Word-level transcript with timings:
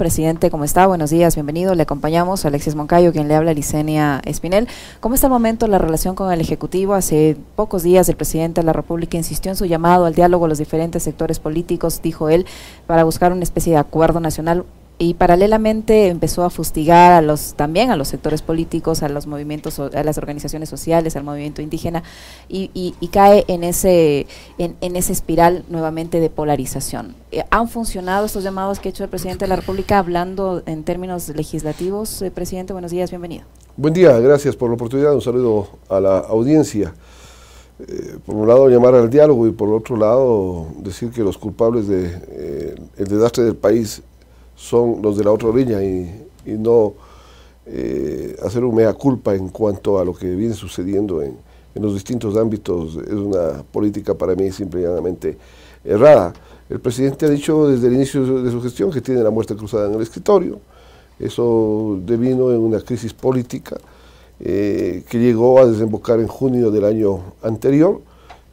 Presidente, 0.00 0.50
¿cómo 0.50 0.64
está? 0.64 0.86
Buenos 0.86 1.10
días, 1.10 1.34
bienvenido. 1.34 1.74
Le 1.74 1.82
acompañamos 1.82 2.42
a 2.42 2.48
Alexis 2.48 2.74
Moncayo, 2.74 3.12
quien 3.12 3.28
le 3.28 3.34
habla, 3.34 3.52
Licenia 3.52 4.22
Espinel. 4.24 4.66
¿Cómo 5.00 5.14
está 5.14 5.26
el 5.26 5.30
momento 5.30 5.66
la 5.66 5.76
relación 5.76 6.14
con 6.14 6.32
el 6.32 6.40
Ejecutivo? 6.40 6.94
Hace 6.94 7.36
pocos 7.54 7.82
días 7.82 8.08
el 8.08 8.16
presidente 8.16 8.62
de 8.62 8.64
la 8.64 8.72
República 8.72 9.18
insistió 9.18 9.52
en 9.52 9.56
su 9.56 9.66
llamado 9.66 10.06
al 10.06 10.14
diálogo 10.14 10.46
a 10.46 10.48
los 10.48 10.56
diferentes 10.56 11.02
sectores 11.02 11.38
políticos, 11.38 12.00
dijo 12.00 12.30
él, 12.30 12.46
para 12.86 13.04
buscar 13.04 13.30
una 13.30 13.42
especie 13.42 13.74
de 13.74 13.78
acuerdo 13.78 14.20
nacional 14.20 14.64
y 15.02 15.14
paralelamente 15.14 16.08
empezó 16.08 16.44
a 16.44 16.50
fustigar 16.50 17.12
a 17.12 17.22
los 17.22 17.54
también 17.54 17.90
a 17.90 17.96
los 17.96 18.08
sectores 18.08 18.42
políticos, 18.42 19.02
a 19.02 19.08
los 19.08 19.26
movimientos, 19.26 19.80
a 19.80 20.04
las 20.04 20.18
organizaciones 20.18 20.68
sociales, 20.68 21.16
al 21.16 21.24
movimiento 21.24 21.62
indígena 21.62 22.02
y, 22.50 22.92
cae 23.10 23.46
en 23.48 23.64
ese 23.64 24.26
en, 24.58 24.76
en, 24.82 24.96
esa 24.96 25.12
espiral 25.12 25.64
nuevamente 25.70 26.20
de 26.20 26.28
polarización. 26.28 27.14
Eh, 27.32 27.42
¿Han 27.50 27.68
funcionado 27.68 28.26
estos 28.26 28.44
llamados 28.44 28.78
que 28.78 28.90
ha 28.90 28.90
hecho 28.90 29.02
el 29.02 29.08
presidente 29.08 29.46
de 29.46 29.48
la 29.48 29.56
República 29.56 29.98
hablando 29.98 30.62
en 30.66 30.84
términos 30.84 31.30
legislativos? 31.30 32.20
Eh, 32.20 32.30
presidente, 32.30 32.74
buenos 32.74 32.90
días, 32.90 33.08
bienvenido. 33.08 33.44
Buen 33.78 33.94
día, 33.94 34.18
gracias 34.18 34.54
por 34.54 34.68
la 34.68 34.74
oportunidad. 34.74 35.14
Un 35.14 35.22
saludo 35.22 35.66
a 35.88 35.98
la 35.98 36.18
audiencia. 36.18 36.92
Eh, 37.78 38.18
por 38.26 38.34
un 38.34 38.46
lado 38.46 38.68
llamar 38.68 38.94
al 38.94 39.08
diálogo 39.08 39.46
y 39.46 39.52
por 39.52 39.70
otro 39.70 39.96
lado 39.96 40.66
decir 40.82 41.10
que 41.10 41.22
los 41.22 41.38
culpables 41.38 41.88
del 41.88 42.20
de, 42.20 42.82
el 42.98 43.06
desastre 43.06 43.44
del 43.44 43.56
país 43.56 44.02
son 44.60 45.00
los 45.00 45.16
de 45.16 45.24
la 45.24 45.32
otra 45.32 45.48
orilla 45.48 45.82
y, 45.82 46.26
no 46.46 46.94
eh, 47.66 48.36
hacer 48.44 48.64
un 48.64 48.74
mea 48.74 48.92
culpa 48.92 49.34
en 49.34 49.48
cuanto 49.48 49.98
a 49.98 50.04
lo 50.04 50.12
que 50.12 50.34
viene 50.34 50.54
sucediendo 50.54 51.22
en, 51.22 51.36
los 51.74 51.94
distintos 51.94 52.36
ámbitos 52.36 52.96
es 52.96 53.14
una 53.14 53.62
política 53.62 54.12
para 54.12 54.34
mí 54.34 54.50
simplemente 54.50 55.38
errada. 55.84 56.32
El 56.68 56.80
presidente 56.80 57.24
ha 57.24 57.30
dicho 57.30 57.68
desde 57.68 57.86
el 57.86 57.94
inicio 57.94 58.42
de 58.42 58.50
su 58.50 58.60
gestión 58.60 58.90
que 58.90 59.00
tiene 59.00 59.22
la 59.22 59.30
muerte 59.30 59.54
cruzada 59.54 59.86
en 59.86 59.94
el 59.94 60.02
escritorio. 60.02 60.58
Eso 61.18 61.98
devino 62.04 62.50
en 62.50 62.58
una 62.58 62.80
crisis 62.80 63.14
política 63.14 63.78
eh, 64.40 65.04
que 65.08 65.18
llegó 65.18 65.60
a 65.60 65.66
desembocar 65.66 66.18
en 66.18 66.26
junio 66.26 66.70
del 66.70 66.84
año 66.84 67.20
anterior, 67.42 68.00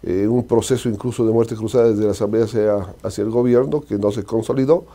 eh, 0.04 0.28
un 0.28 0.46
proceso 0.46 0.88
incluso 0.88 1.26
de 1.26 1.34
muerte 1.34 1.56
cruzada 1.56 1.90
desde 1.90 2.06
la 2.06 2.12
Asamblea 2.12 2.46
hacia, 2.46 2.76
hacia 3.04 3.24
el 3.24 3.32
gobierno 3.32 3.82
que 3.82 3.98
no 3.98 4.12
se 4.12 4.24
consolidó 4.24 4.86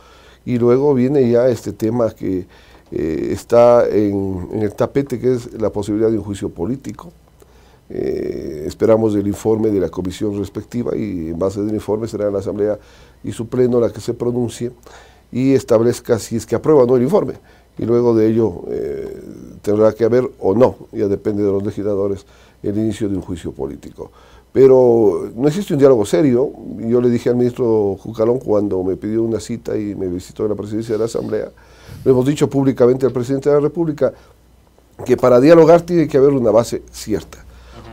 y 0.44 0.58
luego 0.58 0.94
viene 0.94 1.28
ya 1.30 1.48
este 1.48 1.72
tema 1.72 2.10
que 2.10 2.46
eh, 2.90 3.28
está 3.30 3.88
en, 3.88 4.48
el 4.52 4.74
tapete, 4.74 5.18
que 5.18 5.34
es 5.34 5.52
la 5.54 5.70
posibilidad 5.70 6.10
de 6.10 6.18
un 6.18 6.24
juicio 6.24 6.48
político. 6.48 7.12
Eh, 7.88 8.64
esperamos 8.66 9.14
el 9.14 9.26
informe 9.26 9.70
de 9.70 9.80
la 9.80 9.88
comisión 9.88 10.38
respectiva 10.38 10.96
y 10.96 11.28
en 11.28 11.38
base 11.38 11.62
del 11.62 11.74
informe 11.74 12.08
será 12.08 12.30
la 12.30 12.38
Asamblea 12.38 12.78
y 13.22 13.32
su 13.32 13.48
pleno 13.48 13.80
la 13.80 13.90
que 13.90 14.00
se 14.00 14.14
pronuncie 14.14 14.72
y 15.30 15.52
establezca 15.52 16.18
si 16.18 16.36
es 16.36 16.46
que 16.46 16.54
aprueba 16.54 16.84
o 16.84 16.86
no 16.86 16.96
el 16.96 17.02
informe. 17.02 17.34
Y 17.78 17.84
luego 17.84 18.14
de 18.14 18.28
ello 18.28 18.64
eh, 18.68 19.22
tendrá 19.62 19.92
que 19.94 20.04
haber 20.04 20.30
o 20.40 20.54
no, 20.54 20.76
ya 20.92 21.08
depende 21.08 21.42
de 21.42 21.50
los 21.50 21.62
legisladores, 21.62 22.26
el 22.62 22.76
inicio 22.76 23.08
de 23.08 23.16
un 23.16 23.22
juicio 23.22 23.52
político. 23.52 24.10
Pero 24.52 25.30
no 25.34 25.48
existe 25.48 25.72
un 25.72 25.78
diálogo 25.78 26.04
serio. 26.04 26.52
Yo 26.78 27.00
le 27.00 27.08
dije 27.08 27.30
al 27.30 27.36
ministro 27.36 27.96
Jucalón 27.98 28.38
cuando 28.38 28.82
me 28.84 28.96
pidió 28.96 29.22
una 29.22 29.40
cita 29.40 29.76
y 29.76 29.94
me 29.94 30.06
visitó 30.08 30.42
en 30.44 30.50
la 30.50 30.54
presidencia 30.54 30.94
de 30.94 30.98
la 30.98 31.06
Asamblea, 31.06 31.50
le 32.04 32.10
hemos 32.10 32.26
dicho 32.26 32.48
públicamente 32.48 33.06
al 33.06 33.12
presidente 33.12 33.48
de 33.48 33.56
la 33.56 33.60
República 33.60 34.12
que 35.04 35.16
para 35.16 35.40
dialogar 35.40 35.82
tiene 35.82 36.06
que 36.06 36.18
haber 36.18 36.30
una 36.30 36.50
base 36.50 36.82
cierta, 36.92 37.44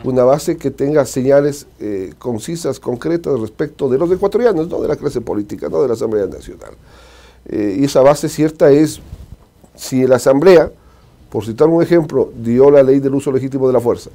una 0.03 0.23
base 0.23 0.57
que 0.57 0.69
tenga 0.69 1.05
señales 1.05 1.65
eh, 1.79 2.13
concisas, 2.19 2.79
concretas 2.79 3.39
respecto 3.39 3.89
de 3.89 3.97
los 3.97 4.11
ecuatorianos, 4.11 4.67
no 4.67 4.81
de 4.81 4.87
la 4.87 4.95
clase 4.95 5.21
política, 5.21 5.69
no 5.69 5.81
de 5.81 5.87
la 5.87 5.93
Asamblea 5.93 6.27
Nacional. 6.27 6.71
Eh, 7.45 7.77
y 7.79 7.85
esa 7.85 8.01
base 8.01 8.27
cierta 8.29 8.69
es 8.69 8.99
si 9.75 10.05
la 10.05 10.17
Asamblea, 10.17 10.71
por 11.29 11.45
citar 11.45 11.67
un 11.67 11.81
ejemplo, 11.81 12.31
dio 12.35 12.69
la 12.69 12.83
ley 12.83 12.99
del 12.99 13.15
uso 13.15 13.31
legítimo 13.31 13.65
de 13.67 13.73
la 13.73 13.79
fuerza, 13.79 14.09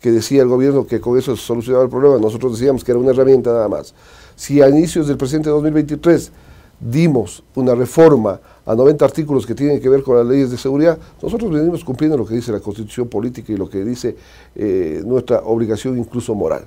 que 0.00 0.10
decía 0.10 0.42
el 0.42 0.48
gobierno 0.48 0.86
que 0.86 1.00
con 1.00 1.18
eso 1.18 1.36
se 1.36 1.42
solucionaba 1.42 1.84
el 1.84 1.90
problema, 1.90 2.18
nosotros 2.18 2.58
decíamos 2.58 2.84
que 2.84 2.92
era 2.92 3.00
una 3.00 3.10
herramienta 3.10 3.52
nada 3.52 3.68
más. 3.68 3.94
Si 4.34 4.60
a 4.60 4.68
inicios 4.68 5.08
del 5.08 5.16
presente 5.16 5.48
2023 5.48 6.30
dimos 6.78 7.42
una 7.54 7.74
reforma 7.74 8.38
a 8.66 8.74
90 8.74 9.04
artículos 9.04 9.46
que 9.46 9.54
tienen 9.54 9.80
que 9.80 9.88
ver 9.88 10.02
con 10.02 10.16
las 10.16 10.26
leyes 10.26 10.50
de 10.50 10.58
seguridad, 10.58 10.98
nosotros 11.22 11.50
venimos 11.50 11.84
cumpliendo 11.84 12.16
lo 12.16 12.26
que 12.26 12.34
dice 12.34 12.52
la 12.52 12.60
constitución 12.60 13.08
política 13.08 13.52
y 13.52 13.56
lo 13.56 13.68
que 13.68 13.84
dice 13.84 14.16
eh, 14.54 15.02
nuestra 15.04 15.40
obligación 15.40 15.96
incluso 15.98 16.34
moral. 16.34 16.64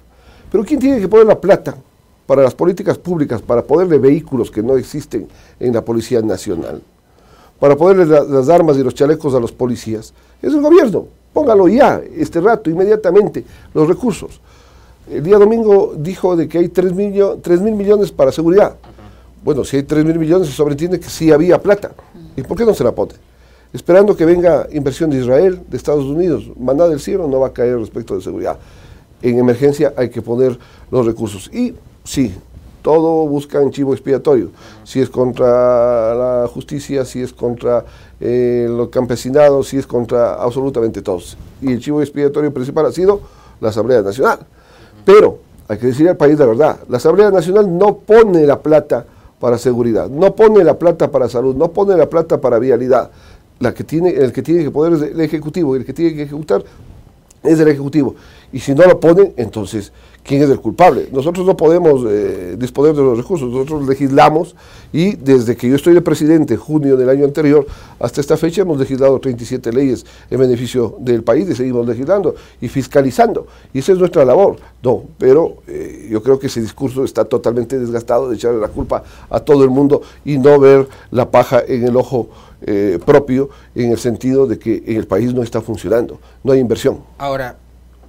Pero 0.51 0.63
¿quién 0.63 0.79
tiene 0.79 0.99
que 0.99 1.07
poner 1.07 1.27
la 1.27 1.39
plata 1.39 1.77
para 2.25 2.41
las 2.41 2.55
políticas 2.55 2.97
públicas, 2.97 3.41
para 3.41 3.63
ponerle 3.63 3.99
vehículos 3.99 4.49
que 4.49 4.63
no 4.63 4.77
existen 4.77 5.27
en 5.59 5.73
la 5.73 5.83
Policía 5.83 6.21
Nacional, 6.21 6.81
para 7.59 7.75
ponerle 7.75 8.05
las 8.05 8.49
armas 8.49 8.77
y 8.77 8.83
los 8.83 8.95
chalecos 8.95 9.35
a 9.35 9.39
los 9.39 9.51
policías? 9.51 10.13
Es 10.41 10.53
el 10.53 10.61
gobierno. 10.61 11.18
Póngalo 11.33 11.67
ya, 11.67 12.01
este 12.15 12.41
rato, 12.41 12.69
inmediatamente, 12.69 13.43
los 13.73 13.87
recursos. 13.87 14.39
El 15.11 15.23
día 15.23 15.37
domingo 15.37 15.93
dijo 15.97 16.35
de 16.35 16.47
que 16.47 16.59
hay 16.59 16.69
3 16.69 16.93
mil 16.93 17.73
millones 17.75 18.11
para 18.11 18.31
seguridad. 18.31 18.75
Bueno, 19.43 19.63
si 19.63 19.77
hay 19.77 19.83
3 19.83 20.05
mil 20.05 20.19
millones 20.19 20.47
se 20.47 20.53
sobreentiende 20.53 20.99
que 20.99 21.09
sí 21.09 21.31
había 21.31 21.61
plata. 21.61 21.91
¿Y 22.35 22.43
por 22.43 22.57
qué 22.57 22.65
no 22.65 22.73
se 22.73 22.83
la 22.83 22.91
pone? 22.91 23.13
Esperando 23.71 24.15
que 24.15 24.25
venga 24.25 24.67
inversión 24.71 25.09
de 25.09 25.19
Israel, 25.19 25.61
de 25.67 25.77
Estados 25.77 26.05
Unidos, 26.05 26.49
mandada 26.59 26.89
del 26.89 26.99
cielo 26.99 27.27
no 27.27 27.39
va 27.39 27.47
a 27.47 27.53
caer 27.53 27.77
respecto 27.77 28.15
de 28.15 28.21
seguridad. 28.21 28.57
En 29.21 29.37
emergencia 29.37 29.93
hay 29.95 30.09
que 30.09 30.21
poner 30.21 30.57
los 30.89 31.05
recursos. 31.05 31.49
Y 31.53 31.75
sí, 32.03 32.33
todo 32.81 33.27
busca 33.27 33.59
un 33.59 33.71
chivo 33.71 33.93
expiatorio. 33.93 34.49
Si 34.83 34.99
es 34.99 35.09
contra 35.09 36.15
la 36.15 36.47
justicia, 36.47 37.05
si 37.05 37.21
es 37.21 37.33
contra 37.33 37.83
eh, 38.19 38.67
los 38.69 38.89
campesinados, 38.89 39.67
si 39.67 39.77
es 39.77 39.87
contra 39.87 40.35
absolutamente 40.35 41.01
todos. 41.01 41.37
Y 41.61 41.73
el 41.73 41.79
chivo 41.79 42.01
expiatorio 42.01 42.53
principal 42.53 42.85
ha 42.85 42.91
sido 42.91 43.21
la 43.59 43.69
Asamblea 43.69 44.01
Nacional. 44.01 44.39
Pero, 45.05 45.39
hay 45.67 45.77
que 45.77 45.87
decir 45.87 46.09
al 46.09 46.17
país 46.17 46.37
la 46.39 46.45
verdad, 46.45 46.79
la 46.87 46.97
Asamblea 46.97 47.31
Nacional 47.31 47.77
no 47.77 47.97
pone 47.97 48.45
la 48.45 48.59
plata 48.59 49.05
para 49.39 49.57
seguridad, 49.57 50.09
no 50.09 50.35
pone 50.35 50.63
la 50.63 50.77
plata 50.77 51.11
para 51.11 51.29
salud, 51.29 51.55
no 51.55 51.71
pone 51.71 51.95
la 51.95 52.09
plata 52.09 52.41
para 52.41 52.59
vialidad. 52.59 53.11
La 53.59 53.73
que 53.73 53.83
tiene, 53.83 54.09
el 54.09 54.31
que 54.31 54.41
tiene 54.41 54.63
que 54.63 54.71
poner 54.71 54.93
es 54.93 55.11
el 55.11 55.21
Ejecutivo 55.21 55.75
y 55.75 55.79
el 55.79 55.85
que 55.85 55.93
tiene 55.93 56.15
que 56.15 56.23
ejecutar 56.23 56.63
es 57.43 57.59
el 57.59 57.67
Ejecutivo. 57.67 58.15
Y 58.51 58.59
si 58.59 58.73
no 58.73 58.85
lo 58.85 58.99
ponen, 58.99 59.33
entonces 59.37 59.91
quién 60.29 60.43
es 60.43 60.49
el 60.51 60.59
culpable. 60.59 61.09
Nosotros 61.11 61.43
no 61.43 61.57
podemos 61.57 62.05
eh, 62.07 62.55
disponer 62.55 62.93
de 62.93 63.01
los 63.01 63.17
recursos, 63.17 63.49
nosotros 63.49 63.87
legislamos 63.87 64.55
y 64.93 65.15
desde 65.15 65.57
que 65.57 65.67
yo 65.67 65.75
estoy 65.75 65.95
de 65.95 66.01
presidente, 66.01 66.55
junio 66.55 66.97
del 66.97 67.09
año 67.09 67.25
anterior, 67.25 67.65
hasta 67.99 68.21
esta 68.21 68.37
fecha 68.37 68.61
hemos 68.61 68.77
legislado 68.77 69.19
37 69.19 69.73
leyes 69.73 70.05
en 70.29 70.39
beneficio 70.39 70.95
del 70.99 71.23
país 71.23 71.49
y 71.49 71.55
seguimos 71.55 71.87
legislando 71.87 72.35
y 72.61 72.67
fiscalizando. 72.67 73.47
Y 73.73 73.79
esa 73.79 73.93
es 73.93 73.97
nuestra 73.97 74.23
labor. 74.23 74.57
No, 74.83 75.05
pero 75.17 75.63
eh, 75.65 76.07
yo 76.11 76.21
creo 76.21 76.37
que 76.37 76.45
ese 76.45 76.61
discurso 76.61 77.03
está 77.03 77.25
totalmente 77.25 77.79
desgastado 77.79 78.29
de 78.29 78.35
echarle 78.35 78.61
la 78.61 78.67
culpa 78.67 79.03
a 79.31 79.39
todo 79.39 79.63
el 79.63 79.71
mundo 79.71 80.03
y 80.23 80.37
no 80.37 80.59
ver 80.59 80.87
la 81.09 81.31
paja 81.31 81.63
en 81.67 81.87
el 81.87 81.97
ojo 81.97 82.29
eh, 82.61 82.99
propio 83.03 83.49
en 83.73 83.91
el 83.91 83.97
sentido 83.97 84.45
de 84.45 84.59
que 84.59 84.83
el 84.85 85.07
país 85.07 85.33
no 85.33 85.41
está 85.41 85.59
funcionando, 85.59 86.19
no 86.43 86.51
hay 86.51 86.59
inversión. 86.59 86.99
Ahora, 87.17 87.57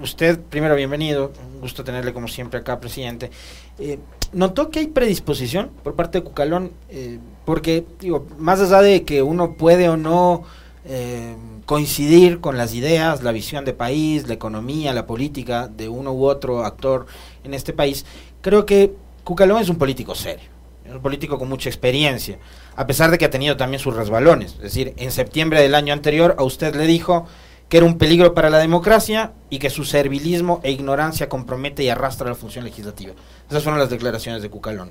usted, 0.00 0.40
primero, 0.40 0.74
bienvenido. 0.74 1.32
Un 1.54 1.60
gusto 1.60 1.84
tenerle 1.84 2.12
como 2.12 2.28
siempre 2.28 2.60
acá, 2.60 2.80
presidente. 2.80 3.30
Eh, 3.78 3.98
¿Notó 4.32 4.70
que 4.70 4.80
hay 4.80 4.86
predisposición 4.86 5.70
por 5.82 5.94
parte 5.94 6.18
de 6.18 6.24
Cucalón? 6.24 6.72
Eh, 6.88 7.18
porque, 7.44 7.84
digo, 8.00 8.26
más 8.38 8.60
allá 8.60 8.80
de 8.80 9.04
que 9.04 9.22
uno 9.22 9.54
puede 9.54 9.88
o 9.88 9.96
no 9.96 10.44
eh, 10.84 11.34
coincidir 11.66 12.40
con 12.40 12.56
las 12.56 12.74
ideas, 12.74 13.22
la 13.22 13.32
visión 13.32 13.64
de 13.64 13.72
país, 13.72 14.26
la 14.26 14.34
economía, 14.34 14.94
la 14.94 15.06
política 15.06 15.68
de 15.68 15.88
uno 15.88 16.12
u 16.12 16.24
otro 16.24 16.64
actor 16.64 17.06
en 17.44 17.54
este 17.54 17.72
país, 17.72 18.04
creo 18.40 18.66
que 18.66 18.94
Cucalón 19.24 19.60
es 19.60 19.68
un 19.68 19.76
político 19.76 20.14
serio. 20.14 20.48
Es 20.84 20.92
un 20.92 21.02
político 21.02 21.38
con 21.38 21.48
mucha 21.48 21.68
experiencia, 21.68 22.38
a 22.74 22.86
pesar 22.86 23.10
de 23.10 23.18
que 23.18 23.24
ha 23.24 23.30
tenido 23.30 23.56
también 23.56 23.80
sus 23.80 23.94
resbalones. 23.94 24.54
Es 24.54 24.62
decir, 24.62 24.94
en 24.96 25.12
septiembre 25.12 25.60
del 25.60 25.74
año 25.74 25.92
anterior 25.92 26.34
a 26.38 26.42
usted 26.42 26.74
le 26.74 26.86
dijo 26.86 27.26
que 27.70 27.76
era 27.76 27.86
un 27.86 27.98
peligro 27.98 28.34
para 28.34 28.50
la 28.50 28.58
democracia 28.58 29.32
y 29.48 29.60
que 29.60 29.70
su 29.70 29.84
servilismo 29.84 30.60
e 30.64 30.72
ignorancia 30.72 31.28
compromete 31.28 31.84
y 31.84 31.88
arrastra 31.88 32.28
la 32.28 32.34
función 32.34 32.64
legislativa. 32.64 33.12
Esas 33.48 33.62
fueron 33.62 33.78
las 33.78 33.88
declaraciones 33.88 34.42
de 34.42 34.50
Cucalón. 34.50 34.90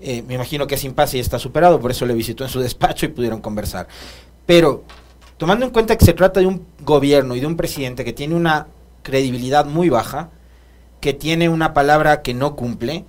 Eh, 0.00 0.22
me 0.22 0.34
imagino 0.34 0.68
que 0.68 0.76
ese 0.76 0.86
impasse 0.86 1.16
ya 1.16 1.22
está 1.22 1.40
superado, 1.40 1.80
por 1.80 1.90
eso 1.90 2.06
le 2.06 2.14
visitó 2.14 2.44
en 2.44 2.50
su 2.50 2.60
despacho 2.62 3.04
y 3.04 3.08
pudieron 3.08 3.40
conversar. 3.40 3.88
Pero, 4.46 4.84
tomando 5.38 5.66
en 5.66 5.72
cuenta 5.72 5.98
que 5.98 6.04
se 6.04 6.12
trata 6.12 6.38
de 6.38 6.46
un 6.46 6.64
gobierno 6.84 7.34
y 7.34 7.40
de 7.40 7.46
un 7.48 7.56
presidente 7.56 8.04
que 8.04 8.12
tiene 8.12 8.36
una 8.36 8.68
credibilidad 9.02 9.66
muy 9.66 9.88
baja, 9.88 10.30
que 11.00 11.12
tiene 11.12 11.48
una 11.48 11.74
palabra 11.74 12.22
que 12.22 12.32
no 12.32 12.54
cumple, 12.54 13.06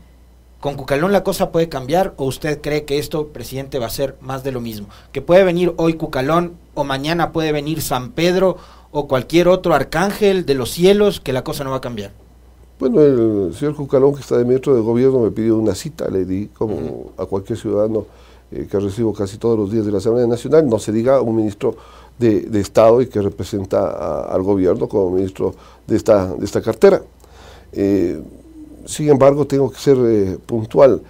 ¿Con 0.62 0.76
Cucalón 0.76 1.12
la 1.12 1.24
cosa 1.24 1.52
puede 1.52 1.70
cambiar 1.70 2.14
o 2.18 2.26
usted 2.26 2.62
cree 2.62 2.86
que 2.86 3.00
esto, 3.00 3.30
presidente, 3.30 3.80
va 3.80 3.88
a 3.88 3.90
ser 3.90 4.16
más 4.22 4.44
de 4.44 4.52
lo 4.52 4.62
mismo? 4.62 4.90
Que 5.12 5.20
puede 5.20 5.44
venir 5.44 5.74
hoy 5.78 5.96
Cucalón 5.96 6.56
o 6.76 6.84
mañana 6.84 7.32
puede 7.32 7.52
venir 7.52 7.82
San 7.82 8.12
Pedro 8.12 8.58
o 8.92 9.08
cualquier 9.08 9.48
otro 9.48 9.74
arcángel 9.74 10.46
de 10.46 10.54
los 10.54 10.72
cielos 10.72 11.20
que 11.20 11.34
la 11.34 11.44
cosa 11.44 11.64
no 11.64 11.72
va 11.72 11.78
a 11.78 11.82
cambiar? 11.82 12.12
Bueno, 12.80 13.02
el 13.02 13.54
señor 13.54 13.76
Cucalón, 13.76 14.16
que 14.16 14.22
está 14.22 14.38
de 14.38 14.44
ministro 14.44 14.74
de 14.74 14.82
gobierno, 14.82 15.20
me 15.20 15.32
pidió 15.32 15.56
una 15.56 15.76
cita, 15.76 16.10
le 16.10 16.26
di 16.26 16.48
como 16.48 17.12
a 17.18 17.26
cualquier 17.26 17.58
ciudadano 17.58 18.06
eh, 18.52 18.68
que 18.70 18.80
recibo 18.80 19.14
casi 19.14 19.38
todos 19.38 19.58
los 19.58 19.72
días 19.72 19.86
de 19.86 19.92
la 19.92 20.00
Asamblea 20.00 20.26
Nacional, 20.28 20.68
no 20.68 20.80
se 20.80 20.92
diga 20.92 21.22
un 21.22 21.36
ministro 21.36 21.76
de, 22.18 22.60
Estado 22.60 23.02
y 23.02 23.08
que 23.08 23.22
representa 23.22 24.24
al 24.24 24.42
gobierno 24.44 24.88
como 24.88 25.12
ministro 25.12 25.56
de 25.88 25.96
esta, 25.96 26.34
de 26.34 26.46
esta 26.46 26.62
cartera. 26.62 27.02
Eh, 27.72 28.20
sin 28.86 29.10
embargo, 29.10 29.46
tengo 29.46 29.72
que 29.72 29.80
ser 29.80 29.98
eh, 30.00 30.38
puntual. 30.46 31.02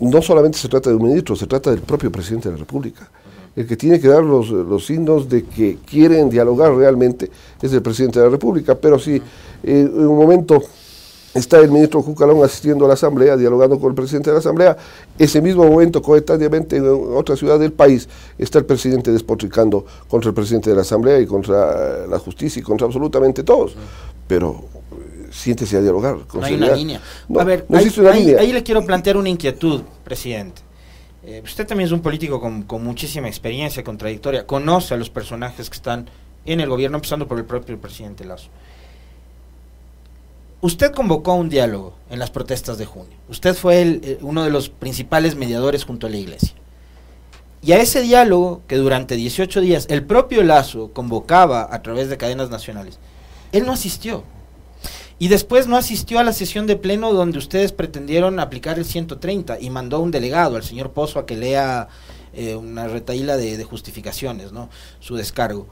no 0.00 0.22
solamente 0.22 0.58
se 0.58 0.68
trata 0.68 0.90
de 0.90 0.96
un 0.96 1.02
ministro, 1.08 1.36
se 1.36 1.46
trata 1.46 1.70
del 1.70 1.80
propio 1.80 2.10
presidente 2.10 2.48
de 2.48 2.54
la 2.54 2.60
República. 2.60 3.10
El 3.56 3.66
que 3.66 3.76
tiene 3.76 4.00
que 4.00 4.08
dar 4.08 4.22
los, 4.22 4.50
los 4.50 4.86
signos 4.86 5.28
de 5.28 5.44
que 5.44 5.78
quieren 5.84 6.30
dialogar 6.30 6.74
realmente 6.74 7.30
es 7.60 7.72
el 7.72 7.82
presidente 7.82 8.18
de 8.20 8.26
la 8.26 8.30
República, 8.30 8.74
pero 8.74 8.98
si 8.98 9.20
en 9.62 10.06
un 10.06 10.16
momento 10.16 10.62
está 11.34 11.58
el 11.58 11.70
ministro 11.70 12.02
Jucalón 12.02 12.42
asistiendo 12.44 12.84
a 12.84 12.88
la 12.88 12.94
Asamblea, 12.94 13.36
dialogando 13.36 13.78
con 13.78 13.90
el 13.90 13.94
presidente 13.94 14.30
de 14.30 14.34
la 14.34 14.40
Asamblea. 14.40 14.76
Ese 15.18 15.40
mismo 15.40 15.64
momento, 15.64 16.02
coetáneamente, 16.02 16.76
en 16.76 16.86
otra 16.86 17.36
ciudad 17.36 17.58
del 17.58 17.72
país, 17.72 18.08
está 18.38 18.58
el 18.58 18.64
presidente 18.64 19.12
despotricando 19.12 19.84
contra 20.08 20.30
el 20.30 20.34
presidente 20.34 20.70
de 20.70 20.76
la 20.76 20.82
Asamblea 20.82 21.20
y 21.20 21.26
contra 21.26 22.06
la 22.06 22.18
justicia 22.18 22.60
y 22.60 22.62
contra 22.62 22.86
absolutamente 22.86 23.42
todos. 23.42 23.74
Pero 24.26 24.64
eh, 24.92 25.28
siéntese 25.30 25.76
a 25.76 25.80
dialogar. 25.80 26.16
no 26.34 26.44
hay 26.44 26.54
una 26.54 26.74
línea. 26.74 27.00
a 27.38 27.44
ver, 27.44 27.66
ahí, 27.70 28.52
le 28.52 28.62
quiero 28.62 28.84
plantear 28.84 29.16
una 29.16 29.28
inquietud, 29.28 29.82
presidente. 30.04 30.62
Eh, 31.22 31.42
usted 31.44 31.66
también 31.66 31.86
es 31.86 31.92
un 31.92 32.00
político 32.00 32.40
con, 32.40 32.62
con 32.62 32.82
muchísima 32.82 33.28
experiencia, 33.28 33.84
contradictoria, 33.84 34.46
conoce 34.46 34.94
a 34.94 34.96
los 34.96 35.10
personajes 35.10 35.68
que 35.68 35.76
están 35.76 36.08
en 36.46 36.60
el 36.60 36.68
gobierno, 36.68 36.96
empezando 36.96 37.28
por 37.28 37.38
el 37.38 37.44
propio 37.44 37.78
presidente 37.78 38.24
Lazo. 38.24 38.48
Usted 40.62 40.92
convocó 40.92 41.34
un 41.34 41.48
diálogo 41.48 41.94
en 42.10 42.18
las 42.18 42.30
protestas 42.30 42.76
de 42.76 42.84
junio. 42.84 43.16
Usted 43.30 43.54
fue 43.54 43.80
eh, 43.80 44.18
uno 44.20 44.44
de 44.44 44.50
los 44.50 44.68
principales 44.68 45.34
mediadores 45.34 45.84
junto 45.84 46.06
a 46.06 46.10
la 46.10 46.18
iglesia. 46.18 46.54
Y 47.62 47.72
a 47.72 47.80
ese 47.80 48.02
diálogo 48.02 48.62
que 48.66 48.76
durante 48.76 49.16
18 49.16 49.60
días 49.60 49.86
el 49.90 50.04
propio 50.04 50.42
Lazo 50.42 50.92
convocaba 50.92 51.68
a 51.70 51.82
través 51.82 52.08
de 52.08 52.16
cadenas 52.16 52.50
nacionales, 52.50 52.98
él 53.52 53.66
no 53.66 53.72
asistió. 53.72 54.24
Y 55.20 55.28
después 55.28 55.66
no 55.66 55.76
asistió 55.76 56.18
a 56.18 56.24
la 56.24 56.32
sesión 56.32 56.66
de 56.66 56.76
pleno 56.76 57.12
donde 57.12 57.38
ustedes 57.38 57.72
pretendieron 57.72 58.40
aplicar 58.40 58.78
el 58.78 58.86
130 58.86 59.60
y 59.60 59.68
mandó 59.68 60.00
un 60.00 60.10
delegado, 60.10 60.56
al 60.56 60.64
señor 60.64 60.92
Pozo, 60.92 61.18
a 61.18 61.26
que 61.26 61.36
lea 61.36 61.88
eh, 62.32 62.56
una 62.56 62.88
retaíla 62.88 63.36
de, 63.36 63.58
de 63.58 63.64
justificaciones, 63.64 64.50
¿no? 64.50 64.70
Su 64.98 65.16
descargo. 65.16 65.66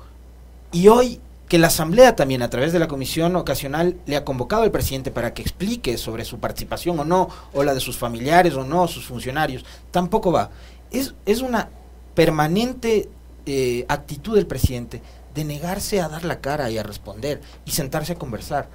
Y 0.70 0.88
hoy 0.88 1.18
que 1.48 1.58
la 1.58 1.68
Asamblea 1.68 2.14
también 2.14 2.42
a 2.42 2.50
través 2.50 2.74
de 2.74 2.78
la 2.78 2.88
comisión 2.88 3.34
ocasional 3.36 3.96
le 4.04 4.16
ha 4.16 4.24
convocado 4.26 4.64
al 4.64 4.70
presidente 4.70 5.10
para 5.10 5.32
que 5.32 5.40
explique 5.40 5.96
sobre 5.96 6.26
su 6.26 6.38
participación 6.38 7.00
o 7.00 7.06
no, 7.06 7.30
o 7.54 7.64
la 7.64 7.72
de 7.72 7.80
sus 7.80 7.96
familiares 7.96 8.52
o 8.52 8.64
no, 8.64 8.86
sus 8.86 9.06
funcionarios, 9.06 9.64
tampoco 9.90 10.30
va. 10.30 10.50
Es, 10.90 11.14
es 11.24 11.40
una 11.40 11.70
permanente 12.14 13.08
eh, 13.46 13.86
actitud 13.88 14.34
del 14.34 14.46
presidente 14.46 15.00
de 15.34 15.44
negarse 15.44 16.02
a 16.02 16.08
dar 16.08 16.26
la 16.26 16.40
cara 16.42 16.70
y 16.70 16.76
a 16.76 16.82
responder 16.82 17.40
y 17.64 17.70
sentarse 17.70 18.12
a 18.12 18.16
conversar. 18.16 18.68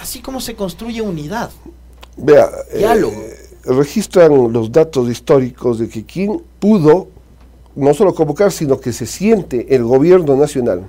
Así 0.00 0.20
como 0.20 0.40
se 0.40 0.54
construye 0.54 1.00
unidad. 1.02 1.50
Vea, 2.16 2.50
eh, 2.70 3.50
registran 3.64 4.52
los 4.52 4.70
datos 4.70 5.08
históricos 5.08 5.78
de 5.78 5.88
que 5.88 6.04
quien 6.04 6.40
pudo 6.58 7.08
no 7.76 7.92
solo 7.94 8.14
convocar, 8.14 8.52
sino 8.52 8.78
que 8.78 8.92
se 8.92 9.06
siente 9.06 9.74
el 9.74 9.84
gobierno 9.84 10.36
nacional 10.36 10.82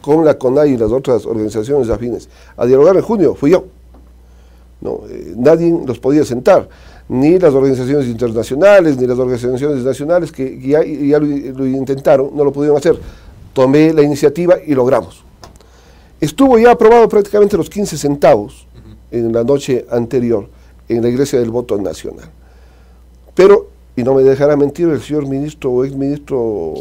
con 0.00 0.24
la 0.24 0.38
CONAI 0.38 0.72
y 0.72 0.76
las 0.76 0.90
otras 0.90 1.26
organizaciones 1.26 1.90
afines 1.90 2.28
a 2.56 2.64
dialogar 2.64 2.96
en 2.96 3.02
junio, 3.02 3.34
fui 3.34 3.50
yo. 3.50 3.64
No, 4.80 5.00
eh, 5.10 5.34
nadie 5.36 5.78
los 5.84 5.98
podía 5.98 6.24
sentar, 6.24 6.66
ni 7.08 7.38
las 7.38 7.52
organizaciones 7.52 8.06
internacionales, 8.06 8.96
ni 8.96 9.06
las 9.06 9.18
organizaciones 9.18 9.84
nacionales 9.84 10.32
que 10.32 10.58
ya, 10.58 10.80
lo, 11.18 11.66
intentaron, 11.66 12.30
no 12.34 12.44
lo 12.44 12.52
pudieron 12.52 12.78
hacer. 12.78 12.98
Tomé 13.52 13.92
la 13.92 14.02
iniciativa 14.02 14.56
y 14.64 14.74
logramos. 14.74 15.22
Estuvo 16.20 16.58
ya 16.58 16.72
aprobado 16.72 17.08
prácticamente 17.08 17.56
los 17.56 17.70
15 17.70 17.96
centavos 17.96 18.66
en 19.10 19.32
la 19.32 19.42
noche 19.42 19.86
anterior 19.90 20.48
en 20.88 21.02
la 21.02 21.08
Iglesia 21.08 21.38
del 21.38 21.50
Voto 21.50 21.78
Nacional. 21.78 22.30
Pero, 23.34 23.68
y 23.96 24.02
no 24.02 24.14
me 24.14 24.22
dejará 24.22 24.56
mentir 24.56 24.88
el 24.88 25.00
señor 25.00 25.26
ministro 25.26 25.70
o 25.70 25.84
exministro 25.84 26.74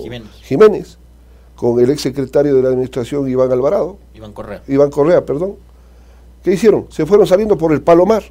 Jiménez 0.44 0.98
con 1.56 1.80
el 1.80 1.90
ex 1.90 2.02
secretario 2.02 2.56
de 2.56 2.64
la 2.64 2.70
administración 2.70 3.30
Iván 3.30 3.52
Alvarado. 3.52 3.98
Iván 4.14 4.34
Correa. 4.34 4.62
Iván 4.68 4.90
Correa, 4.90 5.26
perdón. 5.26 5.56
¿Qué 6.44 6.54
hicieron? 6.54 6.88
Se 6.90 7.06
fueron 7.06 7.26
saliendo 7.26 7.58
por 7.58 7.72
el 7.72 7.82
Palomar. 7.82 8.24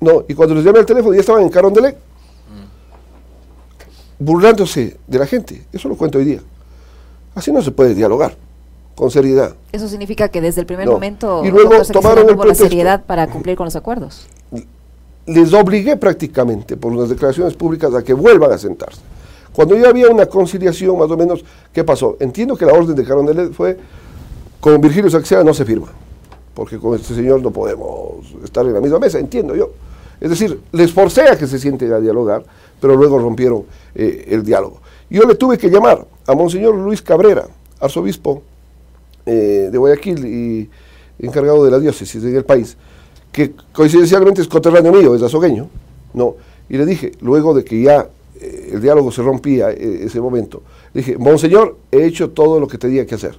No, 0.00 0.24
y 0.28 0.34
cuando 0.34 0.54
les 0.54 0.64
llamé 0.64 0.80
al 0.80 0.86
teléfono 0.86 1.14
ya 1.14 1.20
estaban 1.20 1.42
en 1.42 1.48
Carondelet. 1.48 1.96
Mm. 1.96 4.24
Burlándose 4.24 4.98
de 5.06 5.18
la 5.18 5.26
gente. 5.26 5.66
Eso 5.72 5.88
lo 5.88 5.96
cuento 5.96 6.18
hoy 6.18 6.24
día. 6.24 6.40
Así 7.34 7.52
no 7.52 7.62
se 7.62 7.70
puede 7.70 7.94
dialogar 7.94 8.36
con 9.00 9.10
seriedad. 9.10 9.54
Eso 9.72 9.88
significa 9.88 10.28
que 10.28 10.42
desde 10.42 10.60
el 10.60 10.66
primer 10.66 10.86
momento 10.86 11.42
y 11.42 11.50
luego 11.50 11.82
tomaron 11.90 12.28
el 12.28 12.36
la 12.36 12.54
seriedad 12.54 13.02
para 13.06 13.28
cumplir 13.28 13.56
con 13.56 13.64
los 13.64 13.74
acuerdos. 13.74 14.26
Les 15.24 15.54
obligué 15.54 15.96
prácticamente 15.96 16.76
por 16.76 16.92
unas 16.92 17.08
declaraciones 17.08 17.54
públicas 17.54 17.94
a 17.94 18.02
que 18.02 18.12
vuelvan 18.12 18.52
a 18.52 18.58
sentarse. 18.58 19.00
Cuando 19.54 19.74
ya 19.74 19.88
había 19.88 20.10
una 20.10 20.26
conciliación, 20.26 20.98
más 20.98 21.10
o 21.10 21.16
menos, 21.16 21.42
¿qué 21.72 21.82
pasó? 21.82 22.18
Entiendo 22.20 22.58
que 22.58 22.66
la 22.66 22.74
orden 22.74 22.94
de 22.94 23.02
Carondelet 23.02 23.54
fue, 23.54 23.78
con 24.60 24.78
Virgilio 24.82 25.08
Saxea 25.08 25.42
no 25.44 25.54
se 25.54 25.64
firma, 25.64 25.88
porque 26.52 26.76
con 26.78 26.94
este 26.94 27.14
señor 27.14 27.40
no 27.40 27.50
podemos 27.50 28.34
estar 28.44 28.66
en 28.66 28.74
la 28.74 28.82
misma 28.82 28.98
mesa, 28.98 29.18
entiendo 29.18 29.56
yo. 29.56 29.70
Es 30.20 30.28
decir, 30.28 30.60
les 30.72 30.92
forcé 30.92 31.22
a 31.22 31.38
que 31.38 31.46
se 31.46 31.58
sienten 31.58 31.90
a 31.94 32.00
dialogar, 32.00 32.44
pero 32.78 32.96
luego 32.96 33.18
rompieron 33.18 33.64
eh, 33.94 34.26
el 34.28 34.44
diálogo. 34.44 34.82
Yo 35.08 35.22
le 35.22 35.36
tuve 35.36 35.56
que 35.56 35.70
llamar 35.70 36.06
a 36.26 36.34
Monseñor 36.34 36.74
Luis 36.74 37.00
Cabrera, 37.00 37.46
arzobispo 37.80 38.42
eh, 39.26 39.68
de 39.70 39.78
Guayaquil 39.78 40.26
y 40.26 40.70
encargado 41.18 41.64
de 41.64 41.70
la 41.70 41.78
diócesis 41.78 42.22
en 42.22 42.34
el 42.34 42.44
país, 42.44 42.76
que 43.32 43.52
coincidencialmente 43.72 44.40
es 44.40 44.48
coterráneo 44.48 44.92
mío, 44.92 45.14
es 45.14 45.22
azogueño, 45.22 45.68
¿no? 46.14 46.36
Y 46.68 46.76
le 46.76 46.86
dije, 46.86 47.12
luego 47.20 47.54
de 47.54 47.64
que 47.64 47.82
ya 47.82 48.08
eh, 48.40 48.70
el 48.72 48.80
diálogo 48.80 49.12
se 49.12 49.22
rompía 49.22 49.70
en 49.70 50.06
ese 50.06 50.20
momento. 50.20 50.62
Le 50.94 51.02
dije, 51.02 51.18
Monseñor, 51.18 51.76
he 51.90 52.04
hecho 52.04 52.30
todo 52.30 52.58
lo 52.58 52.66
que 52.66 52.78
tenía 52.78 53.06
que 53.06 53.14
hacer. 53.14 53.36